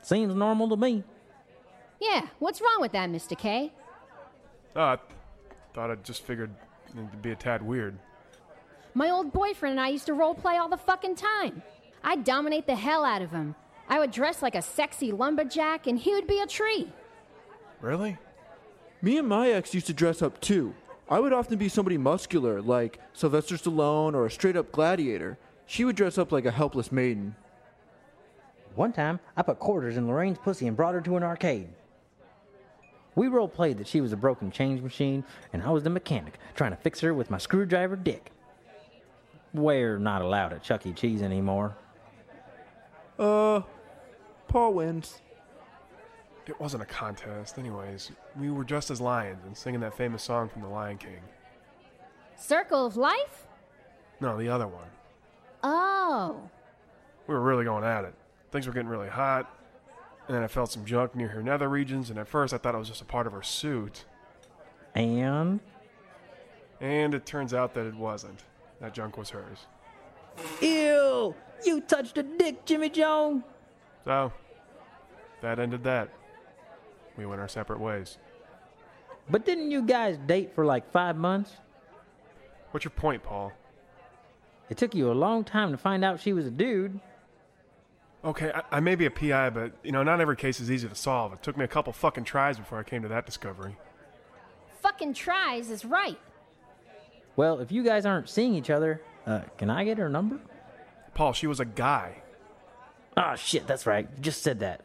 Seems 0.02 0.35
normal 0.35 0.69
to 0.69 0.76
me. 0.76 1.05
Yeah, 2.00 2.26
what's 2.38 2.61
wrong 2.61 2.81
with 2.81 2.93
that, 2.93 3.09
Mr. 3.11 3.37
K? 3.37 3.73
Oh, 4.76 4.81
I 4.81 4.99
thought 5.75 5.91
I 5.91 5.95
just 5.97 6.23
figured 6.23 6.50
it'd 6.95 7.23
be 7.23 7.31
a 7.31 7.37
tad 7.37 7.62
weird. 7.62 7.99
My 8.95 9.11
old 9.11 9.33
boyfriend 9.33 9.73
and 9.73 9.81
I 9.81 9.88
used 9.88 10.07
to 10.07 10.14
role 10.14 10.35
play 10.35 10.57
all 10.57 10.69
the 10.69 10.76
fucking 10.76 11.17
time. 11.17 11.62
I'd 12.05 12.25
dominate 12.25 12.67
the 12.67 12.75
hell 12.75 13.05
out 13.05 13.23
of 13.23 13.31
him. 13.31 13.55
I 13.88 13.99
would 13.99 14.11
dress 14.11 14.43
like 14.43 14.55
a 14.55 14.62
sexy 14.62 15.12
lumberjack 15.12 15.87
and 15.87 15.99
he 15.99 16.14
would 16.14 16.26
be 16.26 16.41
a 16.41 16.47
tree. 16.47 16.93
Really? 17.81 18.19
Me 19.02 19.18
and 19.18 19.28
my 19.28 19.50
ex 19.50 19.75
used 19.75 19.88
to 19.88 19.92
dress 19.92 20.23
up 20.23 20.40
too. 20.40 20.73
I 21.11 21.18
would 21.18 21.32
often 21.32 21.59
be 21.59 21.68
somebody 21.68 21.99
muscular, 21.99 22.62
like 22.62 23.00
Sylvester 23.12 23.56
Stallone 23.56 24.14
or 24.14 24.25
a 24.25 24.30
straight 24.30 24.56
up 24.56 24.71
gladiator. 24.71 25.37
She 25.66 25.85
would 25.85 25.97
dress 25.97 26.16
up 26.16 26.30
like 26.30 26.47
a 26.47 26.52
helpless 26.52 26.92
maiden. 26.92 27.35
One 28.76 28.92
time, 28.92 29.18
I 29.37 29.42
put 29.42 29.59
quarters 29.59 29.97
in 29.97 30.06
Lorraine's 30.06 30.38
pussy 30.38 30.68
and 30.68 30.76
brought 30.76 30.94
her 30.94 31.00
to 31.02 31.16
an 31.16 31.23
arcade. 31.23 31.68
We 33.14 33.28
role 33.28 33.49
played 33.49 33.76
that 33.78 33.88
she 33.88 34.00
was 34.00 34.12
a 34.12 34.16
broken 34.16 34.50
change 34.50 34.80
machine, 34.80 35.25
and 35.52 35.62
I 35.62 35.71
was 35.71 35.82
the 35.82 35.90
mechanic 35.90 36.38
trying 36.54 36.71
to 36.71 36.78
fix 36.78 37.00
her 37.00 37.12
with 37.12 37.30
my 37.30 37.38
screwdriver 37.38 37.97
dick. 37.97 38.30
We're 39.52 39.99
not 39.99 40.23
allowed 40.23 40.54
at 40.54 40.62
Chuck 40.62 40.87
E. 40.87 40.92
Cheese 40.92 41.21
anymore. 41.21 41.76
Uh, 43.18 43.61
Paul 44.49 44.75
wins. 44.75 45.21
It 46.46 46.58
wasn't 46.61 46.82
a 46.82 46.87
contest, 46.87 47.58
anyways. 47.58 48.11
We 48.38 48.50
were 48.50 48.64
dressed 48.64 48.90
as 48.90 49.00
lions 49.00 49.44
and 49.46 49.56
singing 49.56 49.80
that 49.80 49.96
famous 49.96 50.22
song 50.22 50.49
from 50.49 50.62
The 50.62 50.68
Lion 50.68 50.99
King. 50.99 51.20
Circle 52.37 52.84
of 52.84 52.96
life? 52.96 53.46
No, 54.20 54.37
the 54.37 54.49
other 54.49 54.66
one. 54.66 54.88
Oh. 55.62 56.40
We 57.26 57.34
were 57.34 57.40
really 57.40 57.64
going 57.64 57.84
at 57.84 58.04
it. 58.04 58.14
Things 58.50 58.66
were 58.66 58.72
getting 58.72 58.88
really 58.88 59.08
hot, 59.08 59.49
and 60.26 60.37
then 60.37 60.42
I 60.42 60.49
felt 60.49 60.70
some 60.70 60.84
junk 60.84 61.14
near 61.14 61.28
her 61.28 61.42
nether 61.42 61.68
regions, 61.68 62.11
and 62.11 62.18
at 62.18 62.28
first 62.28 62.52
I 62.52 62.58
thought 62.58 62.75
it 62.75 62.78
was 62.78 62.88
just 62.88 63.00
a 63.02 63.04
part 63.06 63.26
of 63.26 63.32
her 63.32 63.42
suit. 63.42 64.04
And 64.94 65.61
And 66.80 67.14
it 67.14 67.25
turns 67.25 67.54
out 67.54 67.75
that 67.75 67.87
it 67.87 67.94
wasn't. 67.94 68.40
That 68.80 68.92
junk 68.92 69.16
was 69.16 69.30
hers. 69.30 69.66
ew, 70.61 71.34
you 71.64 71.80
touched 71.82 72.18
a 72.18 72.22
dick, 72.25 72.64
Jimmy 72.64 72.90
Jones. 72.90 73.44
So, 74.04 74.32
that 75.40 75.61
ended 75.61 75.84
that. 75.84 76.11
We 77.16 77.26
went 77.26 77.40
our 77.40 77.49
separate 77.49 77.81
ways. 77.81 78.19
But 79.31 79.45
didn't 79.45 79.71
you 79.71 79.83
guys 79.83 80.19
date 80.19 80.54
for 80.54 80.64
like 80.64 80.90
five 80.90 81.16
months? 81.16 81.52
What's 82.71 82.85
your 82.85 82.90
point, 82.90 83.23
Paul? 83.23 83.52
It 84.71 84.78
took 84.78 84.95
you 84.95 85.11
a 85.11 85.14
long 85.14 85.45
time 85.45 85.71
to 85.73 85.76
find 85.76 86.04
out 86.04 86.21
she 86.21 86.33
was 86.33 86.47
a 86.47 86.50
dude. 86.50 86.99
Okay, 88.25 88.50
I, 88.54 88.76
I 88.76 88.81
may 88.81 88.95
be 88.95 89.07
a 89.07 89.11
PI, 89.11 89.50
but, 89.50 89.73
you 89.83 89.92
know, 89.92 90.02
not 90.02 90.21
every 90.21 90.37
case 90.37 90.61
is 90.61 90.71
easy 90.71 90.88
to 90.88 90.95
solve. 90.95 91.33
It 91.33 91.42
took 91.42 91.57
me 91.57 91.64
a 91.64 91.69
couple 91.69 91.92
fucking 91.92 92.25
tries 92.25 92.57
before 92.57 92.78
I 92.78 92.83
came 92.83 93.02
to 93.02 93.09
that 93.09 93.26
discovery. 93.26 93.76
Fucking 94.81 95.14
tries 95.14 95.71
is 95.71 95.85
right. 95.85 96.19
Well, 97.37 97.61
if 97.61 97.73
you 97.73 97.83
guys 97.83 98.07
aren't 98.07 98.28
seeing 98.28 98.54
each 98.54 98.71
other, 98.71 99.02
uh, 99.26 99.40
can 99.59 99.71
I 99.71 99.85
get 99.85 99.99
her 99.99 100.09
number? 100.09 100.40
Paul, 101.14 101.33
she 101.33 101.47
was 101.47 101.61
a 101.61 101.64
guy. 101.64 102.23
Ah, 103.16 103.35
shit, 103.35 103.66
that's 103.66 103.87
right. 103.87 104.09
You 104.16 104.23
just 104.23 104.42
said 104.42 104.61
that. 104.61 104.83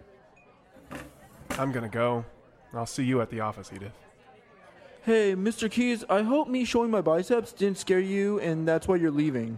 I'm 1.52 1.72
gonna 1.72 1.90
go. 1.90 2.26
I'll 2.74 2.86
see 2.86 3.04
you 3.04 3.22
at 3.22 3.30
the 3.30 3.40
office, 3.40 3.72
Edith. 3.74 3.94
Hey, 5.04 5.36
Mr. 5.36 5.72
Keyes, 5.72 6.04
I 6.10 6.22
hope 6.22 6.48
me 6.48 6.66
showing 6.66 6.92
my 6.92 7.02
biceps 7.02 7.54
didn't 7.54 7.78
scare 7.78 8.00
you 8.00 8.40
and 8.40 8.68
that's 8.68 8.88
why 8.88 8.98
you're 8.98 9.10
leaving. 9.10 9.58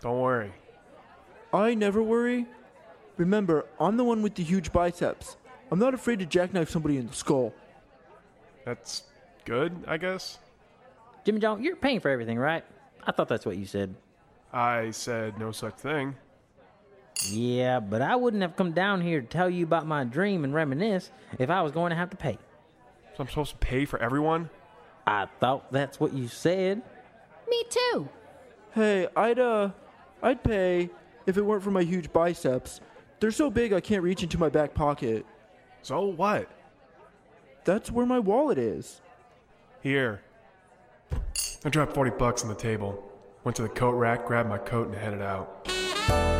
Don't 0.00 0.18
worry. 0.18 0.52
I 1.52 1.74
never 1.74 2.02
worry. 2.02 2.46
Remember, 3.18 3.66
I'm 3.78 3.98
the 3.98 4.04
one 4.04 4.22
with 4.22 4.34
the 4.34 4.42
huge 4.42 4.72
biceps. 4.72 5.36
I'm 5.70 5.78
not 5.78 5.92
afraid 5.92 6.20
to 6.20 6.26
jackknife 6.26 6.70
somebody 6.70 6.96
in 6.96 7.06
the 7.06 7.12
skull. 7.12 7.52
That's 8.64 9.02
good, 9.44 9.84
I 9.86 9.98
guess. 9.98 10.38
Jimmy 11.24 11.40
John, 11.40 11.62
you're 11.62 11.76
paying 11.76 12.00
for 12.00 12.08
everything, 12.08 12.38
right? 12.38 12.64
I 13.04 13.12
thought 13.12 13.28
that's 13.28 13.44
what 13.44 13.56
you 13.56 13.66
said. 13.66 13.94
I 14.52 14.90
said 14.90 15.38
no 15.38 15.52
such 15.52 15.74
thing. 15.74 16.16
Yeah, 17.28 17.80
but 17.80 18.02
I 18.02 18.16
wouldn't 18.16 18.42
have 18.42 18.56
come 18.56 18.72
down 18.72 19.00
here 19.00 19.20
to 19.20 19.26
tell 19.26 19.50
you 19.50 19.64
about 19.64 19.86
my 19.86 20.04
dream 20.04 20.44
and 20.44 20.54
reminisce 20.54 21.10
if 21.38 21.50
I 21.50 21.62
was 21.62 21.72
going 21.72 21.90
to 21.90 21.96
have 21.96 22.10
to 22.10 22.16
pay. 22.16 22.38
So 23.16 23.24
I'm 23.24 23.28
supposed 23.28 23.52
to 23.52 23.58
pay 23.58 23.84
for 23.84 23.98
everyone? 24.00 24.48
I 25.06 25.26
thought 25.40 25.70
that's 25.72 26.00
what 26.00 26.12
you 26.12 26.28
said. 26.28 26.82
Me 27.48 27.64
too. 27.68 28.08
Hey, 28.72 29.08
I'd 29.16 29.38
uh 29.38 29.70
I'd 30.22 30.42
pay 30.44 30.90
if 31.26 31.36
it 31.36 31.42
weren't 31.42 31.62
for 31.62 31.70
my 31.70 31.82
huge 31.82 32.12
biceps. 32.12 32.80
They're 33.18 33.30
so 33.30 33.50
big 33.50 33.72
I 33.72 33.80
can't 33.80 34.02
reach 34.02 34.22
into 34.22 34.38
my 34.38 34.48
back 34.48 34.72
pocket. 34.72 35.26
So 35.82 36.06
what? 36.06 36.48
That's 37.64 37.90
where 37.90 38.06
my 38.06 38.18
wallet 38.18 38.58
is. 38.58 39.00
Here. 39.82 40.22
I 41.64 41.68
dropped 41.68 41.94
40 41.94 42.12
bucks 42.12 42.42
on 42.42 42.48
the 42.48 42.54
table. 42.54 43.06
Went 43.44 43.56
to 43.56 43.62
the 43.62 43.68
coat 43.68 43.92
rack, 43.92 44.26
grabbed 44.26 44.48
my 44.48 44.58
coat, 44.58 44.88
and 44.88 44.96
headed 44.96 45.22
out. 45.22 46.39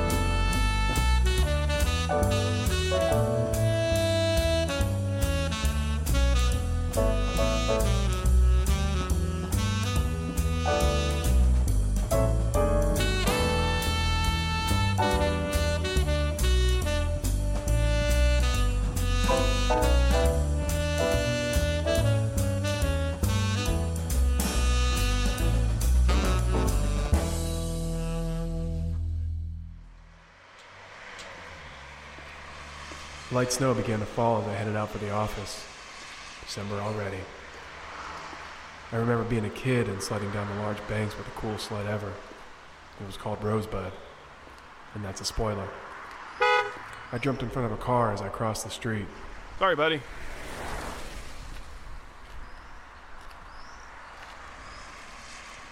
Light 33.40 33.52
snow 33.52 33.72
began 33.72 34.00
to 34.00 34.04
fall 34.04 34.42
as 34.42 34.48
I 34.48 34.52
headed 34.52 34.76
out 34.76 34.90
for 34.90 34.98
the 34.98 35.10
office. 35.12 35.66
December 36.44 36.74
already. 36.74 37.20
I 38.92 38.96
remember 38.96 39.24
being 39.24 39.46
a 39.46 39.48
kid 39.48 39.88
and 39.88 40.02
sledding 40.02 40.30
down 40.30 40.46
the 40.46 40.62
large 40.62 40.86
banks 40.88 41.16
with 41.16 41.24
the 41.24 41.32
coolest 41.32 41.68
sled 41.68 41.86
ever. 41.86 42.12
It 43.00 43.06
was 43.06 43.16
called 43.16 43.42
Rosebud. 43.42 43.92
And 44.94 45.02
that's 45.02 45.22
a 45.22 45.24
spoiler. 45.24 45.66
I 46.42 47.18
jumped 47.18 47.42
in 47.42 47.48
front 47.48 47.64
of 47.64 47.72
a 47.72 47.82
car 47.82 48.12
as 48.12 48.20
I 48.20 48.28
crossed 48.28 48.64
the 48.64 48.70
street. 48.70 49.06
Sorry, 49.58 49.74
buddy. 49.74 50.02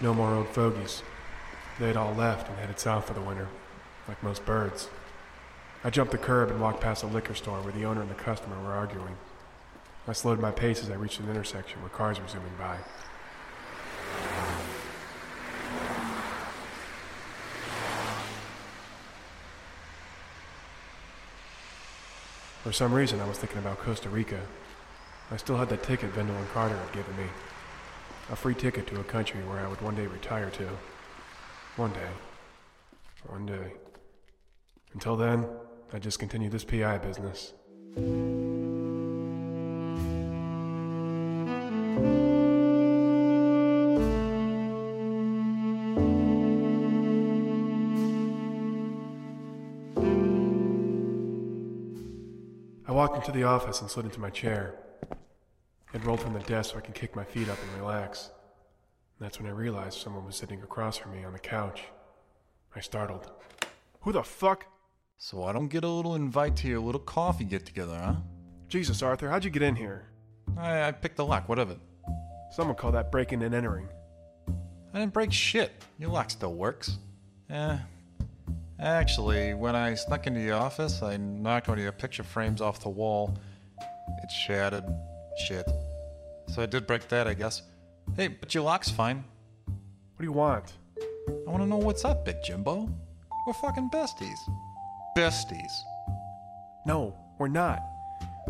No 0.01 0.15
more 0.15 0.33
old 0.33 0.47
fogies. 0.47 1.03
They'd 1.77 1.97
all 1.97 2.15
left 2.15 2.49
and 2.49 2.57
headed 2.57 2.79
south 2.79 3.05
for 3.05 3.13
the 3.13 3.21
winter, 3.21 3.47
like 4.07 4.23
most 4.23 4.43
birds. 4.43 4.89
I 5.81 5.89
jumped 5.89 6.11
the 6.11 6.17
curb 6.17 6.51
and 6.51 6.59
walked 6.59 6.81
past 6.81 7.03
a 7.03 7.07
liquor 7.07 7.35
store 7.35 7.61
where 7.61 7.71
the 7.71 7.85
owner 7.85 8.01
and 8.01 8.09
the 8.09 8.15
customer 8.15 8.61
were 8.61 8.73
arguing. 8.73 9.15
I 10.07 10.13
slowed 10.13 10.39
my 10.39 10.51
pace 10.51 10.83
as 10.83 10.91
I 10.91 10.95
reached 10.95 11.19
an 11.21 11.29
intersection 11.29 11.81
where 11.81 11.89
cars 11.89 12.19
were 12.19 12.27
zooming 12.27 12.51
by. 12.57 12.77
For 22.63 22.73
some 22.73 22.93
reason, 22.93 23.21
I 23.21 23.27
was 23.27 23.37
thinking 23.37 23.59
about 23.59 23.79
Costa 23.79 24.09
Rica. 24.09 24.41
I 25.31 25.37
still 25.37 25.57
had 25.57 25.69
that 25.69 25.81
ticket 25.83 26.09
Vendel 26.11 26.35
and 26.35 26.49
Carter 26.49 26.75
had 26.75 26.91
given 26.91 27.15
me. 27.15 27.23
A 28.31 28.35
free 28.35 28.53
ticket 28.53 28.85
to 28.87 28.99
a 28.99 29.03
country 29.03 29.39
where 29.43 29.59
I 29.59 29.67
would 29.67 29.79
one 29.79 29.95
day 29.95 30.07
retire 30.07 30.49
to. 30.51 30.69
One 31.77 31.93
day. 31.93 32.09
One 33.27 33.45
day. 33.45 33.73
Until 34.93 35.15
then, 35.15 35.47
I 35.91 35.97
just 35.97 36.19
continue 36.19 36.49
this 36.49 36.63
PI 36.63 36.99
business. 36.99 37.53
I 52.87 52.91
walked 52.91 53.15
into 53.15 53.31
the 53.31 53.43
office 53.43 53.81
and 53.81 53.89
slid 53.89 54.05
into 54.05 54.19
my 54.19 54.29
chair. 54.29 54.75
It 55.93 56.05
rolled 56.05 56.21
from 56.21 56.33
the 56.33 56.39
desk 56.39 56.71
so 56.71 56.77
I 56.77 56.81
could 56.81 56.93
kick 56.93 57.15
my 57.15 57.23
feet 57.23 57.49
up 57.49 57.57
and 57.63 57.81
relax. 57.81 58.29
That's 59.19 59.39
when 59.39 59.49
I 59.49 59.53
realized 59.53 59.97
someone 59.97 60.25
was 60.25 60.35
sitting 60.35 60.61
across 60.61 60.97
from 60.97 61.13
me 61.13 61.23
on 61.23 61.33
the 61.33 61.39
couch. 61.39 61.85
I 62.75 62.79
startled. 62.79 63.31
Who 64.01 64.11
the 64.11 64.21
fuck? 64.21 64.67
So 65.21 65.43
I 65.43 65.51
don't 65.51 65.67
get 65.67 65.83
a 65.83 65.87
little 65.87 66.15
invite 66.15 66.55
to 66.57 66.69
your 66.69 66.79
little 66.79 67.01
coffee 67.01 67.43
get 67.43 67.65
together, 67.65 67.99
huh? 68.01 68.15
Jesus, 68.69 69.03
Arthur, 69.03 69.29
how'd 69.29 69.43
you 69.43 69.49
get 69.49 69.61
in 69.61 69.75
here? 69.75 70.05
I, 70.57 70.87
I 70.87 70.91
picked 70.93 71.17
the 71.17 71.25
lock, 71.25 71.49
what 71.49 71.59
of 71.59 71.69
it? 71.69 71.77
Someone 72.53 72.77
call 72.77 72.93
that 72.93 73.11
breaking 73.11 73.43
and 73.43 73.53
entering. 73.53 73.89
I 74.93 74.99
didn't 74.99 75.11
break 75.11 75.33
shit. 75.33 75.73
Your 75.97 76.09
lock 76.09 76.31
still 76.31 76.53
works. 76.53 76.99
Eh. 77.49 77.77
Actually, 78.79 79.53
when 79.55 79.75
I 79.75 79.93
snuck 79.95 80.25
into 80.25 80.39
your 80.39 80.55
office, 80.55 81.03
I 81.03 81.17
knocked 81.17 81.67
one 81.67 81.77
of 81.77 81.83
your 81.83 81.91
picture 81.91 82.23
frames 82.23 82.61
off 82.61 82.79
the 82.79 82.87
wall. 82.87 83.37
It 84.23 84.31
shattered. 84.31 84.85
Shit. 85.47 85.69
So 86.47 86.61
I 86.61 86.65
did 86.65 86.87
break 86.87 87.09
that, 87.09 87.27
I 87.27 87.33
guess. 87.33 87.61
Hey, 88.15 88.29
but 88.29 88.55
your 88.55 88.63
lock's 88.63 88.89
fine. 88.89 89.25
What 89.65 90.19
do 90.19 90.23
you 90.23 90.31
want? 90.31 90.71
I 91.27 91.51
want 91.51 91.61
to 91.61 91.67
know 91.67 91.77
what's 91.77 92.05
up, 92.05 92.23
Big 92.23 92.37
Jimbo. 92.41 92.89
We're 93.45 93.53
fucking 93.53 93.89
besties. 93.89 94.37
Besties. 95.19 95.83
No, 96.85 97.13
we're 97.37 97.49
not. 97.49 97.83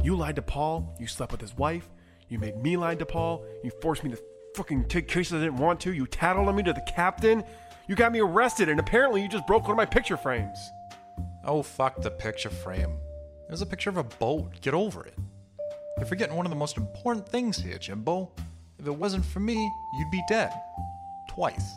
You 0.04 0.16
lied 0.16 0.36
to 0.36 0.44
Paul, 0.44 0.96
you 1.00 1.08
slept 1.08 1.32
with 1.32 1.42
his 1.42 1.58
wife, 1.58 1.90
you 2.28 2.38
made 2.38 2.62
me 2.62 2.78
lie 2.78 2.94
to 2.94 3.08
Paul, 3.08 3.44
you 3.64 3.72
forced 3.82 4.04
me 4.04 4.12
to 4.12 4.20
fucking 4.56 4.88
take 4.88 5.08
cases 5.08 5.34
I 5.34 5.46
didn't 5.46 5.58
want 5.58 5.80
to, 5.82 5.94
you 5.94 6.06
tattled 6.06 6.48
on 6.48 6.56
me 6.56 6.62
to 6.62 6.74
the 6.74 6.86
captain, 6.88 7.44
you 7.88 7.96
got 7.96 8.12
me 8.12 8.20
arrested, 8.20 8.70
and 8.70 8.80
apparently 8.80 9.24
you 9.24 9.28
just 9.28 9.48
broke 9.48 9.64
one 9.64 9.72
of 9.72 9.78
my 9.78 9.86
picture 9.86 10.16
frames. 10.16 10.60
Oh, 11.44 11.64
fuck 11.64 12.04
the 12.04 12.12
picture 12.12 12.52
frame. 12.52 13.00
There's 13.48 13.64
a 13.64 13.66
picture 13.66 13.90
of 13.90 13.98
a 13.98 14.04
boat. 14.04 14.62
Get 14.62 14.76
over 14.76 15.04
it. 15.08 15.16
You're 15.98 16.06
forgetting 16.06 16.36
one 16.36 16.46
of 16.46 16.52
the 16.52 16.56
most 16.56 16.78
important 16.78 17.28
things 17.28 17.58
here, 17.58 17.80
Jimbo. 17.80 18.32
If 18.78 18.86
it 18.86 18.92
wasn't 18.92 19.26
for 19.26 19.40
me, 19.40 19.56
you'd 19.98 20.12
be 20.12 20.22
dead. 20.30 20.54
Twice. 21.32 21.74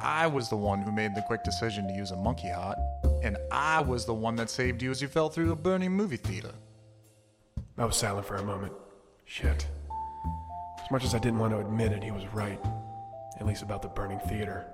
I 0.00 0.26
was 0.26 0.48
the 0.48 0.56
one 0.56 0.80
who 0.80 0.90
made 0.90 1.14
the 1.14 1.22
quick 1.22 1.44
decision 1.44 1.86
to 1.86 1.92
use 1.92 2.12
a 2.12 2.16
monkey 2.16 2.48
heart, 2.48 2.78
and 3.22 3.36
I 3.50 3.80
was 3.80 4.04
the 4.06 4.14
one 4.14 4.36
that 4.36 4.50
saved 4.50 4.82
you 4.82 4.90
as 4.90 5.02
you 5.02 5.08
fell 5.08 5.28
through 5.28 5.52
a 5.52 5.56
burning 5.56 5.92
movie 5.92 6.16
theater. 6.16 6.52
I 7.78 7.84
was 7.84 7.96
silent 7.96 8.26
for 8.26 8.36
a 8.36 8.42
moment. 8.42 8.72
Shit. 9.24 9.66
As 10.82 10.90
much 10.90 11.04
as 11.04 11.14
I 11.14 11.18
didn't 11.18 11.38
want 11.38 11.52
to 11.52 11.60
admit 11.60 11.92
it, 11.92 12.02
he 12.02 12.10
was 12.10 12.26
right. 12.32 12.60
At 13.38 13.46
least 13.46 13.62
about 13.62 13.82
the 13.82 13.88
burning 13.88 14.20
theater. 14.28 14.64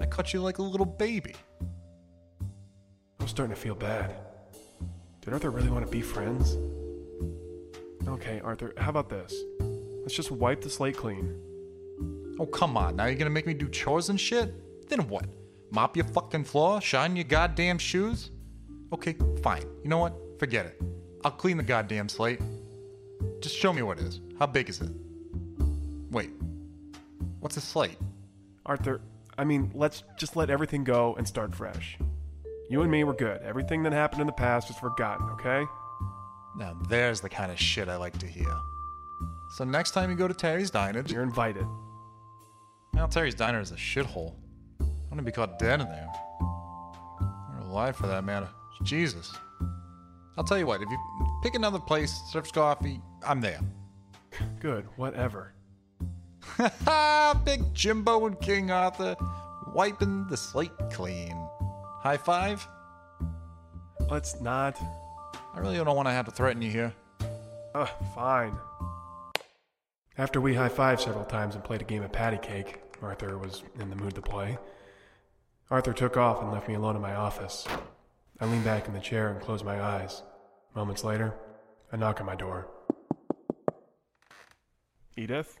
I 0.00 0.06
cut 0.06 0.32
you 0.32 0.40
like 0.40 0.58
a 0.58 0.62
little 0.62 0.86
baby. 0.86 1.34
I 3.20 3.22
was 3.22 3.30
starting 3.30 3.54
to 3.54 3.60
feel 3.60 3.74
bad. 3.74 4.14
Did 5.20 5.32
Arthur 5.32 5.50
really 5.50 5.70
want 5.70 5.84
to 5.84 5.90
be 5.90 6.00
friends? 6.00 6.56
Okay, 8.08 8.40
Arthur, 8.42 8.72
how 8.76 8.90
about 8.90 9.08
this? 9.08 9.34
Let's 10.00 10.14
just 10.14 10.30
wipe 10.30 10.60
the 10.60 10.70
slate 10.70 10.96
clean. 10.96 11.38
Oh, 12.38 12.46
come 12.46 12.76
on. 12.76 12.96
Now 12.96 13.06
you're 13.06 13.14
gonna 13.14 13.30
make 13.30 13.46
me 13.46 13.54
do 13.54 13.68
chores 13.68 14.08
and 14.08 14.18
shit? 14.18 14.88
Then 14.88 15.08
what? 15.08 15.26
Mop 15.72 15.96
your 15.96 16.04
fucking 16.06 16.44
floor? 16.44 16.80
Shine 16.82 17.16
your 17.16 17.24
goddamn 17.24 17.78
shoes? 17.78 18.30
Okay, 18.92 19.16
fine. 19.42 19.62
You 19.82 19.88
know 19.88 19.98
what? 19.98 20.14
Forget 20.38 20.66
it. 20.66 20.80
I'll 21.24 21.30
clean 21.30 21.56
the 21.56 21.62
goddamn 21.62 22.08
slate. 22.10 22.40
Just 23.40 23.56
show 23.56 23.72
me 23.72 23.80
what 23.82 23.98
it 23.98 24.04
is. 24.04 24.20
How 24.38 24.46
big 24.46 24.68
is 24.68 24.80
it? 24.82 24.90
Wait. 26.10 26.30
What's 27.40 27.56
a 27.56 27.60
slate? 27.60 27.96
Arthur, 28.66 29.00
I 29.38 29.44
mean, 29.44 29.70
let's 29.74 30.04
just 30.18 30.36
let 30.36 30.50
everything 30.50 30.84
go 30.84 31.14
and 31.16 31.26
start 31.26 31.54
fresh. 31.54 31.96
You 32.68 32.82
and 32.82 32.90
me 32.90 33.04
were 33.04 33.14
good. 33.14 33.40
Everything 33.42 33.82
that 33.84 33.92
happened 33.92 34.20
in 34.20 34.26
the 34.26 34.32
past 34.32 34.68
is 34.68 34.76
forgotten, 34.76 35.28
okay? 35.30 35.64
Now 36.56 36.76
there's 36.88 37.20
the 37.22 37.28
kind 37.30 37.50
of 37.50 37.58
shit 37.58 37.88
I 37.88 37.96
like 37.96 38.18
to 38.18 38.26
hear. 38.26 38.54
So 39.56 39.64
next 39.64 39.92
time 39.92 40.10
you 40.10 40.16
go 40.16 40.28
to 40.28 40.34
Terry's 40.34 40.70
Diner, 40.70 41.02
You're 41.06 41.22
invited. 41.22 41.66
now 42.92 43.06
Terry's 43.06 43.34
Diner 43.34 43.60
is 43.60 43.72
a 43.72 43.76
shithole. 43.76 44.34
I'm 45.12 45.18
gonna 45.18 45.26
be 45.26 45.32
caught 45.32 45.58
dead 45.58 45.78
in 45.82 45.88
there. 45.88 46.08
Or 46.40 47.60
alive 47.64 47.96
for 47.96 48.06
that 48.06 48.24
matter. 48.24 48.48
Jesus. 48.82 49.30
I'll 50.38 50.44
tell 50.44 50.56
you 50.56 50.66
what, 50.66 50.80
if 50.80 50.88
you 50.88 50.98
pick 51.42 51.54
another 51.54 51.78
place, 51.78 52.18
serves 52.30 52.50
coffee, 52.50 52.98
I'm 53.22 53.42
there. 53.42 53.60
Good, 54.58 54.86
whatever. 54.96 55.52
Ha! 56.56 57.38
Big 57.44 57.74
Jimbo 57.74 58.24
and 58.24 58.40
King 58.40 58.70
Arthur 58.70 59.14
wiping 59.74 60.26
the 60.28 60.36
slate 60.38 60.72
clean. 60.90 61.36
High 62.00 62.16
five? 62.16 62.66
Let's 64.08 64.40
not. 64.40 64.80
I 65.52 65.58
really 65.58 65.76
don't 65.76 65.94
want 65.94 66.08
to 66.08 66.12
have 66.12 66.24
to 66.24 66.32
threaten 66.32 66.62
you 66.62 66.70
here. 66.70 66.94
Ugh, 67.74 67.88
fine. 68.14 68.56
After 70.16 70.40
we 70.40 70.54
high 70.54 70.70
fived 70.70 71.00
several 71.00 71.26
times 71.26 71.54
and 71.54 71.62
played 71.62 71.82
a 71.82 71.84
game 71.84 72.02
of 72.02 72.12
patty 72.12 72.38
cake, 72.38 72.80
Arthur 73.02 73.36
was 73.36 73.62
in 73.78 73.90
the 73.90 73.96
mood 73.96 74.14
to 74.14 74.22
play. 74.22 74.56
Arthur 75.72 75.94
took 75.94 76.18
off 76.18 76.42
and 76.42 76.52
left 76.52 76.68
me 76.68 76.74
alone 76.74 76.96
in 76.96 77.00
my 77.00 77.14
office. 77.14 77.66
I 78.38 78.44
leaned 78.44 78.62
back 78.62 78.88
in 78.88 78.92
the 78.92 79.00
chair 79.00 79.30
and 79.30 79.40
closed 79.40 79.64
my 79.64 79.80
eyes. 79.80 80.22
Moments 80.74 81.02
later, 81.02 81.32
a 81.90 81.96
knock 81.96 82.20
on 82.20 82.26
my 82.26 82.34
door. 82.34 82.68
Edith? 85.16 85.60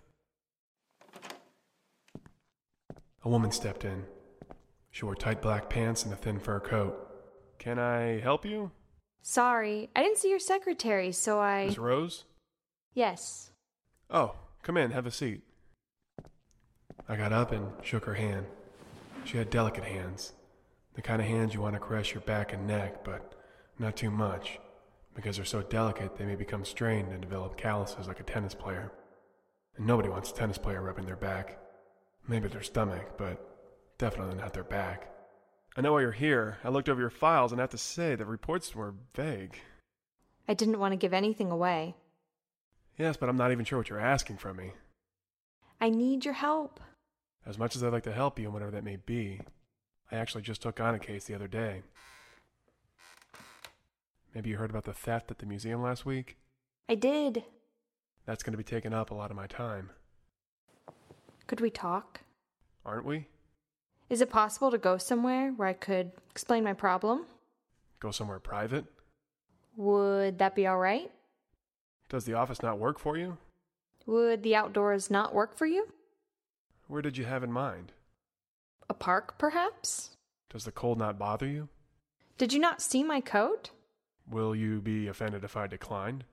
A 3.24 3.28
woman 3.30 3.50
stepped 3.52 3.86
in. 3.86 4.04
She 4.90 5.06
wore 5.06 5.14
tight 5.14 5.40
black 5.40 5.70
pants 5.70 6.04
and 6.04 6.12
a 6.12 6.16
thin 6.16 6.38
fur 6.38 6.60
coat. 6.60 6.94
Can 7.58 7.78
I 7.78 8.20
help 8.20 8.44
you? 8.44 8.70
Sorry, 9.22 9.88
I 9.96 10.02
didn't 10.02 10.18
see 10.18 10.28
your 10.28 10.38
secretary, 10.38 11.12
so 11.12 11.40
I. 11.40 11.64
Miss 11.68 11.78
Rose? 11.78 12.24
Yes. 12.92 13.50
Oh, 14.10 14.34
come 14.62 14.76
in, 14.76 14.90
have 14.90 15.06
a 15.06 15.10
seat. 15.10 15.40
I 17.08 17.16
got 17.16 17.32
up 17.32 17.50
and 17.50 17.72
shook 17.82 18.04
her 18.04 18.14
hand. 18.14 18.44
She 19.24 19.38
had 19.38 19.50
delicate 19.50 19.84
hands. 19.84 20.32
The 20.94 21.02
kind 21.02 21.22
of 21.22 21.28
hands 21.28 21.54
you 21.54 21.60
want 21.60 21.74
to 21.74 21.80
caress 21.80 22.12
your 22.12 22.20
back 22.22 22.52
and 22.52 22.66
neck, 22.66 23.04
but 23.04 23.34
not 23.78 23.96
too 23.96 24.10
much. 24.10 24.58
Because 25.14 25.36
they're 25.36 25.44
so 25.44 25.62
delicate, 25.62 26.16
they 26.16 26.24
may 26.24 26.34
become 26.34 26.64
strained 26.64 27.12
and 27.12 27.20
develop 27.20 27.56
calluses 27.56 28.08
like 28.08 28.20
a 28.20 28.24
tennis 28.24 28.54
player. 28.54 28.92
And 29.76 29.86
nobody 29.86 30.08
wants 30.08 30.30
a 30.30 30.34
tennis 30.34 30.58
player 30.58 30.82
rubbing 30.82 31.06
their 31.06 31.16
back. 31.16 31.58
Maybe 32.28 32.48
their 32.48 32.62
stomach, 32.62 33.16
but 33.16 33.96
definitely 33.98 34.36
not 34.36 34.52
their 34.52 34.64
back. 34.64 35.12
I 35.76 35.80
know 35.80 35.94
why 35.94 36.02
you're 36.02 36.12
here. 36.12 36.58
I 36.64 36.68
looked 36.68 36.88
over 36.88 37.00
your 37.00 37.10
files 37.10 37.52
and 37.52 37.60
I 37.60 37.64
have 37.64 37.70
to 37.70 37.78
say 37.78 38.14
the 38.14 38.26
reports 38.26 38.74
were 38.74 38.94
vague. 39.14 39.56
I 40.46 40.54
didn't 40.54 40.78
want 40.78 40.92
to 40.92 40.96
give 40.96 41.14
anything 41.14 41.50
away. 41.50 41.96
Yes, 42.98 43.16
but 43.16 43.28
I'm 43.28 43.36
not 43.36 43.52
even 43.52 43.64
sure 43.64 43.78
what 43.78 43.88
you're 43.88 43.98
asking 43.98 44.36
from 44.36 44.56
me. 44.56 44.72
I 45.80 45.88
need 45.88 46.24
your 46.24 46.34
help. 46.34 46.80
As 47.44 47.58
much 47.58 47.74
as 47.76 47.82
I'd 47.82 47.92
like 47.92 48.04
to 48.04 48.12
help 48.12 48.38
you, 48.38 48.46
in 48.46 48.52
whatever 48.52 48.70
that 48.72 48.84
may 48.84 48.96
be, 48.96 49.40
I 50.10 50.16
actually 50.16 50.42
just 50.42 50.62
took 50.62 50.80
on 50.80 50.94
a 50.94 50.98
case 50.98 51.24
the 51.24 51.34
other 51.34 51.48
day. 51.48 51.82
Maybe 54.34 54.50
you 54.50 54.56
heard 54.56 54.70
about 54.70 54.84
the 54.84 54.92
theft 54.92 55.30
at 55.30 55.38
the 55.38 55.46
museum 55.46 55.82
last 55.82 56.06
week? 56.06 56.36
I 56.88 56.94
did. 56.94 57.44
That's 58.24 58.42
going 58.42 58.52
to 58.52 58.58
be 58.58 58.64
taking 58.64 58.94
up 58.94 59.10
a 59.10 59.14
lot 59.14 59.30
of 59.30 59.36
my 59.36 59.46
time, 59.46 59.90
Could 61.46 61.60
we 61.60 61.70
talk? 61.70 62.20
aren't 62.84 63.04
we? 63.04 63.26
Is 64.10 64.20
it 64.20 64.30
possible 64.30 64.70
to 64.70 64.78
go 64.78 64.96
somewhere 64.98 65.52
where 65.52 65.68
I 65.68 65.72
could 65.72 66.12
explain 66.30 66.64
my 66.64 66.72
problem? 66.72 67.26
Go 68.00 68.10
somewhere 68.10 68.38
private? 68.40 68.84
Would 69.76 70.38
that 70.38 70.54
be 70.54 70.66
alright? 70.68 71.10
Does 72.08 72.24
the 72.24 72.34
office 72.34 72.62
not 72.62 72.78
work 72.78 72.98
for 72.98 73.16
you? 73.16 73.38
Would 74.06 74.42
the 74.42 74.54
outdoors 74.56 75.10
not 75.10 75.34
work 75.34 75.56
for 75.56 75.66
you? 75.66 75.88
Where 76.92 77.00
did 77.00 77.16
you 77.16 77.24
have 77.24 77.42
in 77.42 77.50
mind? 77.50 77.92
A 78.90 78.92
park, 78.92 79.38
perhaps? 79.38 80.10
Does 80.50 80.64
the 80.64 80.72
cold 80.72 80.98
not 80.98 81.18
bother 81.18 81.46
you? 81.46 81.70
Did 82.36 82.52
you 82.52 82.58
not 82.58 82.82
see 82.82 83.02
my 83.02 83.22
coat? 83.22 83.70
Will 84.28 84.54
you 84.54 84.82
be 84.82 85.08
offended 85.08 85.42
if 85.42 85.56
I 85.56 85.66
declined? 85.66 86.24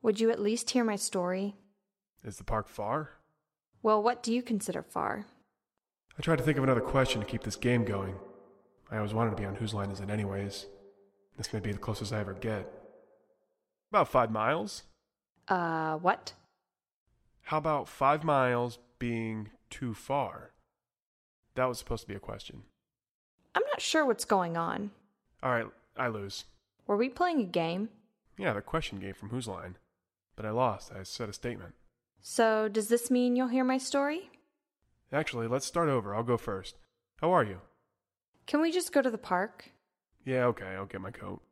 Would 0.00 0.20
you 0.20 0.30
at 0.30 0.38
least 0.38 0.70
hear 0.70 0.84
my 0.84 0.94
story? 0.94 1.56
Is 2.22 2.36
the 2.36 2.44
park 2.44 2.68
far? 2.68 3.14
Well, 3.82 4.00
what 4.00 4.22
do 4.22 4.32
you 4.32 4.44
consider 4.44 4.84
far? 4.84 5.26
I 6.16 6.22
tried 6.22 6.38
to 6.38 6.44
think 6.44 6.56
of 6.56 6.62
another 6.62 6.80
question 6.80 7.20
to 7.20 7.26
keep 7.26 7.42
this 7.42 7.56
game 7.56 7.84
going. 7.84 8.14
I 8.92 8.98
always 8.98 9.12
wanted 9.12 9.30
to 9.30 9.36
be 9.42 9.44
on 9.44 9.56
Whose 9.56 9.74
Line 9.74 9.90
Is 9.90 9.98
It 9.98 10.08
Anyways. 10.08 10.66
This 11.36 11.52
may 11.52 11.58
be 11.58 11.72
the 11.72 11.78
closest 11.78 12.12
I 12.12 12.20
ever 12.20 12.34
get. 12.34 12.72
About 13.90 14.06
five 14.06 14.30
miles? 14.30 14.84
Uh, 15.48 15.96
what? 15.96 16.34
How 17.42 17.58
about 17.58 17.88
five 17.88 18.22
miles 18.22 18.78
being 19.00 19.50
too 19.70 19.94
far? 19.94 20.52
That 21.54 21.66
was 21.66 21.78
supposed 21.78 22.02
to 22.02 22.08
be 22.08 22.14
a 22.14 22.20
question. 22.20 22.62
I'm 23.54 23.62
not 23.66 23.80
sure 23.80 24.04
what's 24.04 24.24
going 24.24 24.56
on. 24.56 24.90
All 25.42 25.50
right, 25.50 25.66
I 25.96 26.08
lose. 26.08 26.44
Were 26.86 26.96
we 26.96 27.08
playing 27.08 27.40
a 27.40 27.44
game? 27.44 27.88
Yeah, 28.36 28.52
the 28.52 28.60
question 28.60 28.98
game 28.98 29.14
from 29.14 29.30
Whose 29.30 29.48
Line. 29.48 29.76
But 30.36 30.46
I 30.46 30.50
lost. 30.50 30.92
I 30.92 31.02
said 31.02 31.28
a 31.28 31.32
statement. 31.32 31.74
So, 32.22 32.68
does 32.68 32.88
this 32.88 33.10
mean 33.10 33.36
you'll 33.36 33.48
hear 33.48 33.64
my 33.64 33.78
story? 33.78 34.30
Actually, 35.12 35.48
let's 35.48 35.66
start 35.66 35.88
over. 35.88 36.14
I'll 36.14 36.22
go 36.22 36.36
first. 36.36 36.76
How 37.20 37.32
are 37.32 37.44
you? 37.44 37.60
Can 38.46 38.60
we 38.60 38.70
just 38.70 38.92
go 38.92 39.02
to 39.02 39.10
the 39.10 39.18
park? 39.18 39.72
Yeah, 40.24 40.44
okay, 40.46 40.66
I'll 40.66 40.86
get 40.86 41.00
my 41.00 41.10
coat. 41.10 41.42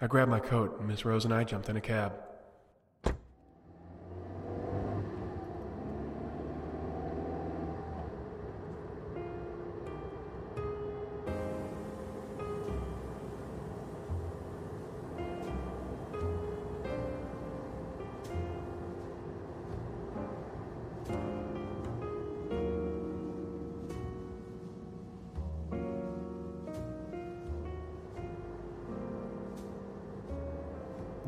I 0.00 0.06
grabbed 0.06 0.30
my 0.30 0.40
coat, 0.40 0.78
and 0.78 0.88
Miss 0.88 1.04
Rose 1.04 1.24
and 1.24 1.32
I 1.32 1.44
jumped 1.44 1.68
in 1.68 1.76
a 1.76 1.80
cab. 1.80 2.12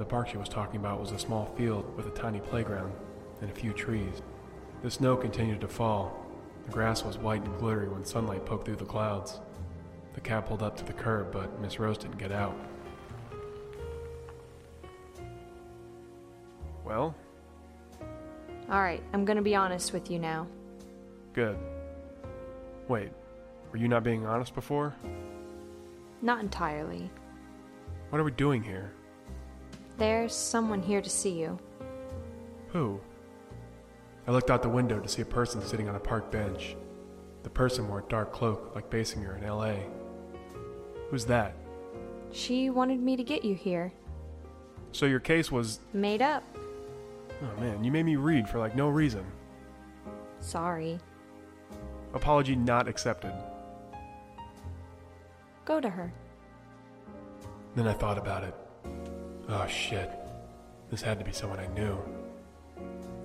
Park 0.08 0.28
she 0.28 0.36
was 0.36 0.48
talking 0.48 0.80
about 0.80 1.00
was 1.00 1.12
a 1.12 1.18
small 1.18 1.46
field 1.56 1.94
with 1.96 2.06
a 2.06 2.10
tiny 2.10 2.40
playground 2.40 2.92
and 3.40 3.50
a 3.50 3.54
few 3.54 3.72
trees. 3.72 4.22
The 4.82 4.90
snow 4.90 5.16
continued 5.16 5.60
to 5.60 5.68
fall. 5.68 6.24
The 6.66 6.72
grass 6.72 7.04
was 7.04 7.18
white 7.18 7.44
and 7.44 7.58
glittery 7.58 7.88
when 7.88 8.04
sunlight 8.04 8.44
poked 8.46 8.64
through 8.66 8.76
the 8.76 8.84
clouds. 8.84 9.40
The 10.14 10.20
cab 10.20 10.46
pulled 10.46 10.62
up 10.62 10.76
to 10.78 10.84
the 10.84 10.92
curb, 10.92 11.30
but 11.32 11.60
Miss 11.60 11.78
Rose 11.78 11.98
didn't 11.98 12.18
get 12.18 12.32
out. 12.32 12.56
Well, 16.84 17.14
Alright, 18.70 19.02
I'm 19.14 19.24
gonna 19.24 19.42
be 19.42 19.54
honest 19.54 19.92
with 19.92 20.10
you 20.10 20.18
now. 20.18 20.46
good. 21.32 21.56
Wait, 22.88 23.10
were 23.70 23.76
you 23.78 23.88
not 23.88 24.02
being 24.02 24.24
honest 24.26 24.54
before? 24.54 24.94
Not 26.22 26.40
entirely. 26.40 27.10
What 28.10 28.18
are 28.18 28.24
we 28.24 28.30
doing 28.30 28.62
here? 28.62 28.92
There's 29.98 30.32
someone 30.32 30.80
here 30.80 31.02
to 31.02 31.10
see 31.10 31.30
you. 31.30 31.58
Who? 32.68 33.00
I 34.28 34.30
looked 34.30 34.50
out 34.50 34.62
the 34.62 34.68
window 34.68 35.00
to 35.00 35.08
see 35.08 35.22
a 35.22 35.26
person 35.26 35.60
sitting 35.60 35.88
on 35.88 35.96
a 35.96 36.00
park 36.00 36.30
bench. 36.30 36.76
The 37.42 37.50
person 37.50 37.88
wore 37.88 38.00
a 38.00 38.08
dark 38.08 38.32
cloak 38.32 38.72
like 38.74 38.90
Basinger 38.90 39.36
in 39.36 39.48
LA. 39.48 39.74
Who's 41.10 41.24
that? 41.24 41.54
She 42.30 42.70
wanted 42.70 43.00
me 43.00 43.16
to 43.16 43.24
get 43.24 43.44
you 43.44 43.54
here. 43.54 43.92
So 44.92 45.06
your 45.06 45.20
case 45.20 45.50
was. 45.50 45.80
Made 45.92 46.22
up. 46.22 46.44
Oh 47.42 47.60
man, 47.60 47.82
you 47.82 47.90
made 47.90 48.04
me 48.04 48.16
read 48.16 48.48
for 48.48 48.58
like 48.58 48.76
no 48.76 48.88
reason. 48.88 49.24
Sorry. 50.40 50.98
Apology 52.14 52.54
not 52.54 52.86
accepted. 52.86 53.32
Go 55.64 55.80
to 55.80 55.90
her. 55.90 56.12
Then 57.74 57.88
I 57.88 57.92
thought 57.92 58.18
about 58.18 58.44
it. 58.44 58.54
Oh 59.50 59.66
shit. 59.66 60.10
This 60.90 61.00
had 61.00 61.18
to 61.18 61.24
be 61.24 61.32
someone 61.32 61.58
I 61.58 61.68
knew. 61.68 61.98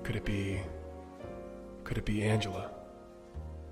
Could 0.03 0.15
it 0.15 0.23
be. 0.23 0.61
Could 1.83 1.97
it 1.97 2.05
be 2.05 2.23
Angela? 2.23 2.71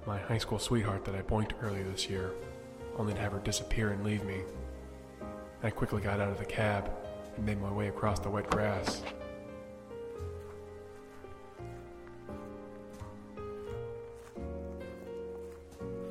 My 0.05 0.17
high 0.17 0.37
school 0.37 0.59
sweetheart 0.59 1.05
that 1.05 1.15
I 1.15 1.21
boinked 1.21 1.53
earlier 1.61 1.83
this 1.85 2.09
year, 2.09 2.33
only 2.97 3.13
to 3.13 3.21
have 3.21 3.31
her 3.31 3.39
disappear 3.39 3.91
and 3.91 4.03
leave 4.03 4.25
me. 4.25 4.41
I 5.63 5.69
quickly 5.69 6.01
got 6.01 6.19
out 6.19 6.29
of 6.29 6.39
the 6.39 6.45
cab 6.45 6.91
and 7.37 7.45
made 7.45 7.61
my 7.61 7.71
way 7.71 7.87
across 7.87 8.19
the 8.19 8.29
wet 8.29 8.49
grass. 8.49 9.01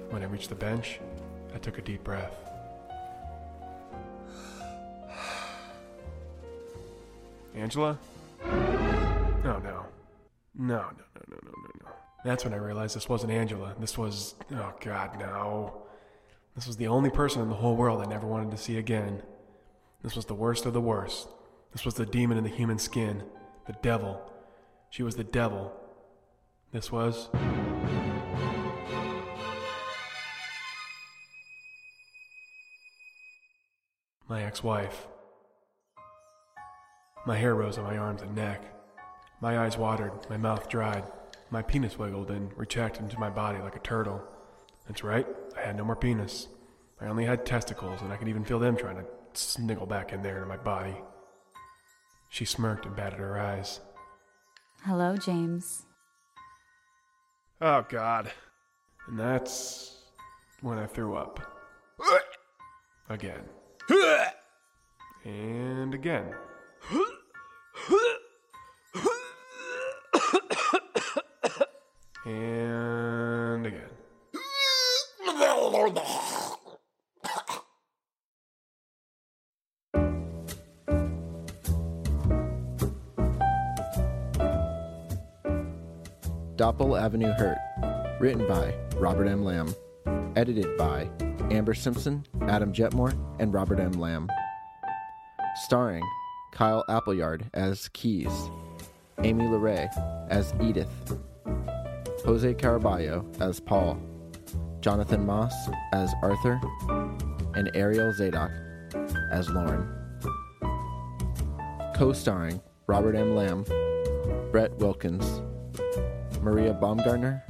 When 0.09 0.23
I 0.23 0.27
reached 0.27 0.49
the 0.49 0.55
bench, 0.55 1.01
I 1.55 1.59
took 1.59 1.77
a 1.77 1.83
deep 1.83 2.03
breath. 2.03 2.35
Angela? 7.55 7.99
Oh 8.45 8.49
no. 9.43 9.87
No, 10.55 10.77
no, 10.77 10.83
no, 10.85 11.23
no, 11.29 11.37
no, 11.43 11.53
no, 11.53 11.71
no. 11.85 11.91
That's 12.25 12.45
when 12.45 12.53
I 12.53 12.59
realized 12.59 12.95
this 12.97 13.09
wasn't 13.09 13.33
Angela. 13.33 13.75
This 13.79 13.97
was. 13.97 14.35
Oh 14.53 14.73
god, 14.81 15.19
no. 15.19 15.83
This 16.55 16.67
was 16.67 16.77
the 16.77 16.89
only 16.89 17.11
person 17.11 17.43
in 17.43 17.49
the 17.49 17.55
whole 17.55 17.77
world 17.77 18.03
I 18.03 18.07
never 18.07 18.27
wanted 18.27 18.51
to 18.51 18.57
see 18.57 18.77
again. 18.77 19.23
This 20.03 20.17
was 20.17 20.27
the 20.27 20.35
worst 20.35 20.67
of 20.67 20.73
the 20.73 20.81
worst. 20.81 21.29
This 21.73 21.85
was 21.85 21.95
the 21.95 22.07
demon 22.07 22.39
in 22.39 22.45
the 22.45 22.51
human 22.51 22.79
skin. 22.79 23.23
The 23.67 23.75
devil. 23.83 24.21
She 24.91 25.03
was 25.03 25.17
the 25.17 25.25
devil. 25.25 25.73
This 26.73 26.91
was. 26.91 27.29
My 34.29 34.43
ex 34.45 34.63
wife. 34.63 35.07
My 37.31 37.37
hair 37.37 37.55
rose 37.55 37.79
on 37.79 37.85
my 37.85 37.97
arms 37.97 38.23
and 38.23 38.35
neck. 38.35 38.61
My 39.41 39.61
eyes 39.61 39.79
watered, 39.79 40.11
my 40.29 40.37
mouth 40.37 40.69
dried. 40.69 41.05
My 41.51 41.63
penis 41.63 41.97
wiggled 41.97 42.29
and 42.29 42.51
retracted 42.59 43.05
into 43.05 43.21
my 43.21 43.31
body 43.31 43.61
like 43.61 43.77
a 43.77 43.79
turtle. 43.79 44.21
That's 44.89 45.05
right, 45.05 45.25
I 45.57 45.61
had 45.61 45.77
no 45.77 45.85
more 45.85 45.95
penis. 45.95 46.49
I 47.01 47.07
only 47.07 47.25
had 47.25 47.47
testicles, 47.47 48.03
and 48.03 48.13
I 48.13 48.17
could 48.17 48.27
even 48.27 48.45
feel 48.45 48.59
them 48.59 48.77
trying 48.77 48.97
to 48.97 49.05
sniggle 49.35 49.87
back 49.87 50.13
in 50.13 50.25
there 50.25 50.39
into 50.39 50.49
my 50.49 50.57
body. 50.57 50.97
She 52.31 52.45
smirked 52.45 52.85
and 52.85 52.97
batted 52.97 53.21
her 53.21 53.39
eyes. 53.39 53.79
Hello, 54.83 55.17
James. 55.17 55.85
Oh, 57.61 57.87
God. 57.89 58.33
And 59.07 59.17
that's 59.17 60.01
when 60.63 60.79
I 60.79 60.87
threw 60.87 61.15
up. 61.15 61.39
Again. 63.09 63.45
And 65.25 65.95
again. 65.95 66.35
And 72.27 73.67
again. 73.67 73.89
Doppel 86.57 87.01
Avenue 87.01 87.33
Hurt. 87.33 87.57
Written 88.21 88.47
by 88.47 88.75
Robert 88.97 89.27
M. 89.27 89.43
Lamb. 89.43 89.75
Edited 90.37 90.77
by 90.77 91.09
Amber 91.51 91.73
Simpson, 91.75 92.27
Adam 92.43 92.73
Jetmore, 92.73 93.19
and 93.41 93.55
Robert 93.55 93.81
M. 93.81 93.93
Lamb. 93.93 94.29
Starring 95.65 96.05
Kyle 96.53 96.85
Appleyard 96.89 97.49
as 97.55 97.89
Keyes, 97.89 98.51
Amy 99.23 99.45
LeRae 99.45 99.89
as 100.31 100.55
Edith, 100.61 100.91
Jose 102.25 102.55
Caraballo 102.55 103.25
as 103.41 103.61
Paul, 103.61 104.01
Jonathan 104.81 105.25
Moss 105.25 105.55
as 105.93 106.13
Arthur, 106.23 106.61
and 107.55 107.71
Ariel 107.75 108.13
Zadok 108.13 108.51
as 109.33 109.49
Lauren. 109.51 109.89
Co 111.95 112.13
starring 112.13 112.61
Robert 112.87 113.15
M. 113.15 113.35
Lamb, 113.35 113.65
Brett 114.51 114.75
Wilkins, 114.79 115.43
Maria 116.43 116.73
Baumgartner, 116.73 117.45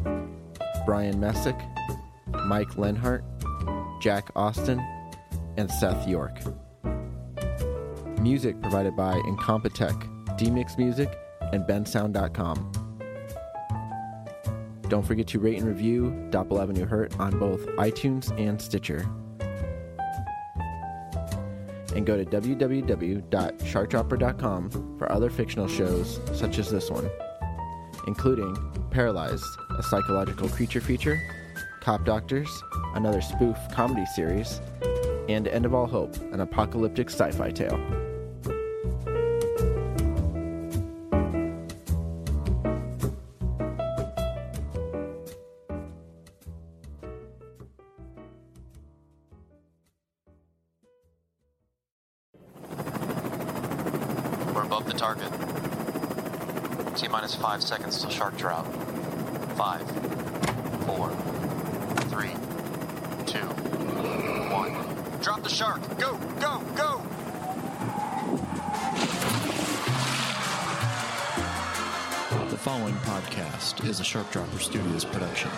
Brian 0.84 1.20
Messick, 1.20 1.56
Mike 2.46 2.76
Lenhart, 2.76 3.24
Jack 4.00 4.30
Austin, 4.34 4.80
and 5.56 5.70
Seth 5.70 6.08
York. 6.08 6.38
Music 8.20 8.60
provided 8.60 8.94
by 8.94 9.14
Incompetech, 9.14 9.96
DMix 10.38 10.76
Music, 10.76 11.18
and 11.52 11.64
bensound.com. 11.64 12.70
Don't 14.88 15.06
forget 15.06 15.26
to 15.28 15.38
rate 15.38 15.58
and 15.58 15.66
review 15.66 16.10
Doppel 16.30 16.60
Avenue 16.60 16.84
Hurt 16.84 17.18
on 17.18 17.38
both 17.38 17.64
iTunes 17.76 18.38
and 18.38 18.60
Stitcher. 18.60 19.06
And 21.94 22.04
go 22.04 22.16
to 22.16 22.24
www.sharkdropper.com 22.24 24.98
for 24.98 25.10
other 25.10 25.30
fictional 25.30 25.68
shows 25.68 26.20
such 26.34 26.58
as 26.58 26.70
this 26.70 26.90
one, 26.90 27.08
including 28.06 28.54
Paralyzed, 28.90 29.44
a 29.78 29.82
psychological 29.82 30.48
creature 30.48 30.80
feature, 30.80 31.20
Cop 31.80 32.04
Doctors, 32.04 32.50
another 32.94 33.22
spoof 33.22 33.56
comedy 33.72 34.04
series, 34.06 34.60
and 35.28 35.48
End 35.48 35.64
of 35.64 35.74
All 35.74 35.86
Hope, 35.86 36.16
an 36.32 36.40
apocalyptic 36.40 37.08
sci 37.08 37.30
fi 37.30 37.50
tale. 37.50 37.80
Seconds 57.70 58.00
till 58.00 58.10
shark 58.10 58.36
drop. 58.36 58.66
Five, 59.54 59.88
four, 60.86 61.08
three, 62.10 62.32
two, 63.26 63.46
one. 64.50 64.74
Drop 65.22 65.40
the 65.44 65.48
shark! 65.48 65.80
Go, 65.96 66.16
go, 66.40 66.60
go! 66.74 67.00
The 72.50 72.56
following 72.56 72.94
podcast 73.04 73.88
is 73.88 74.00
a 74.00 74.04
Shark 74.04 74.28
Dropper 74.32 74.58
Studios 74.58 75.04
production. 75.04 75.52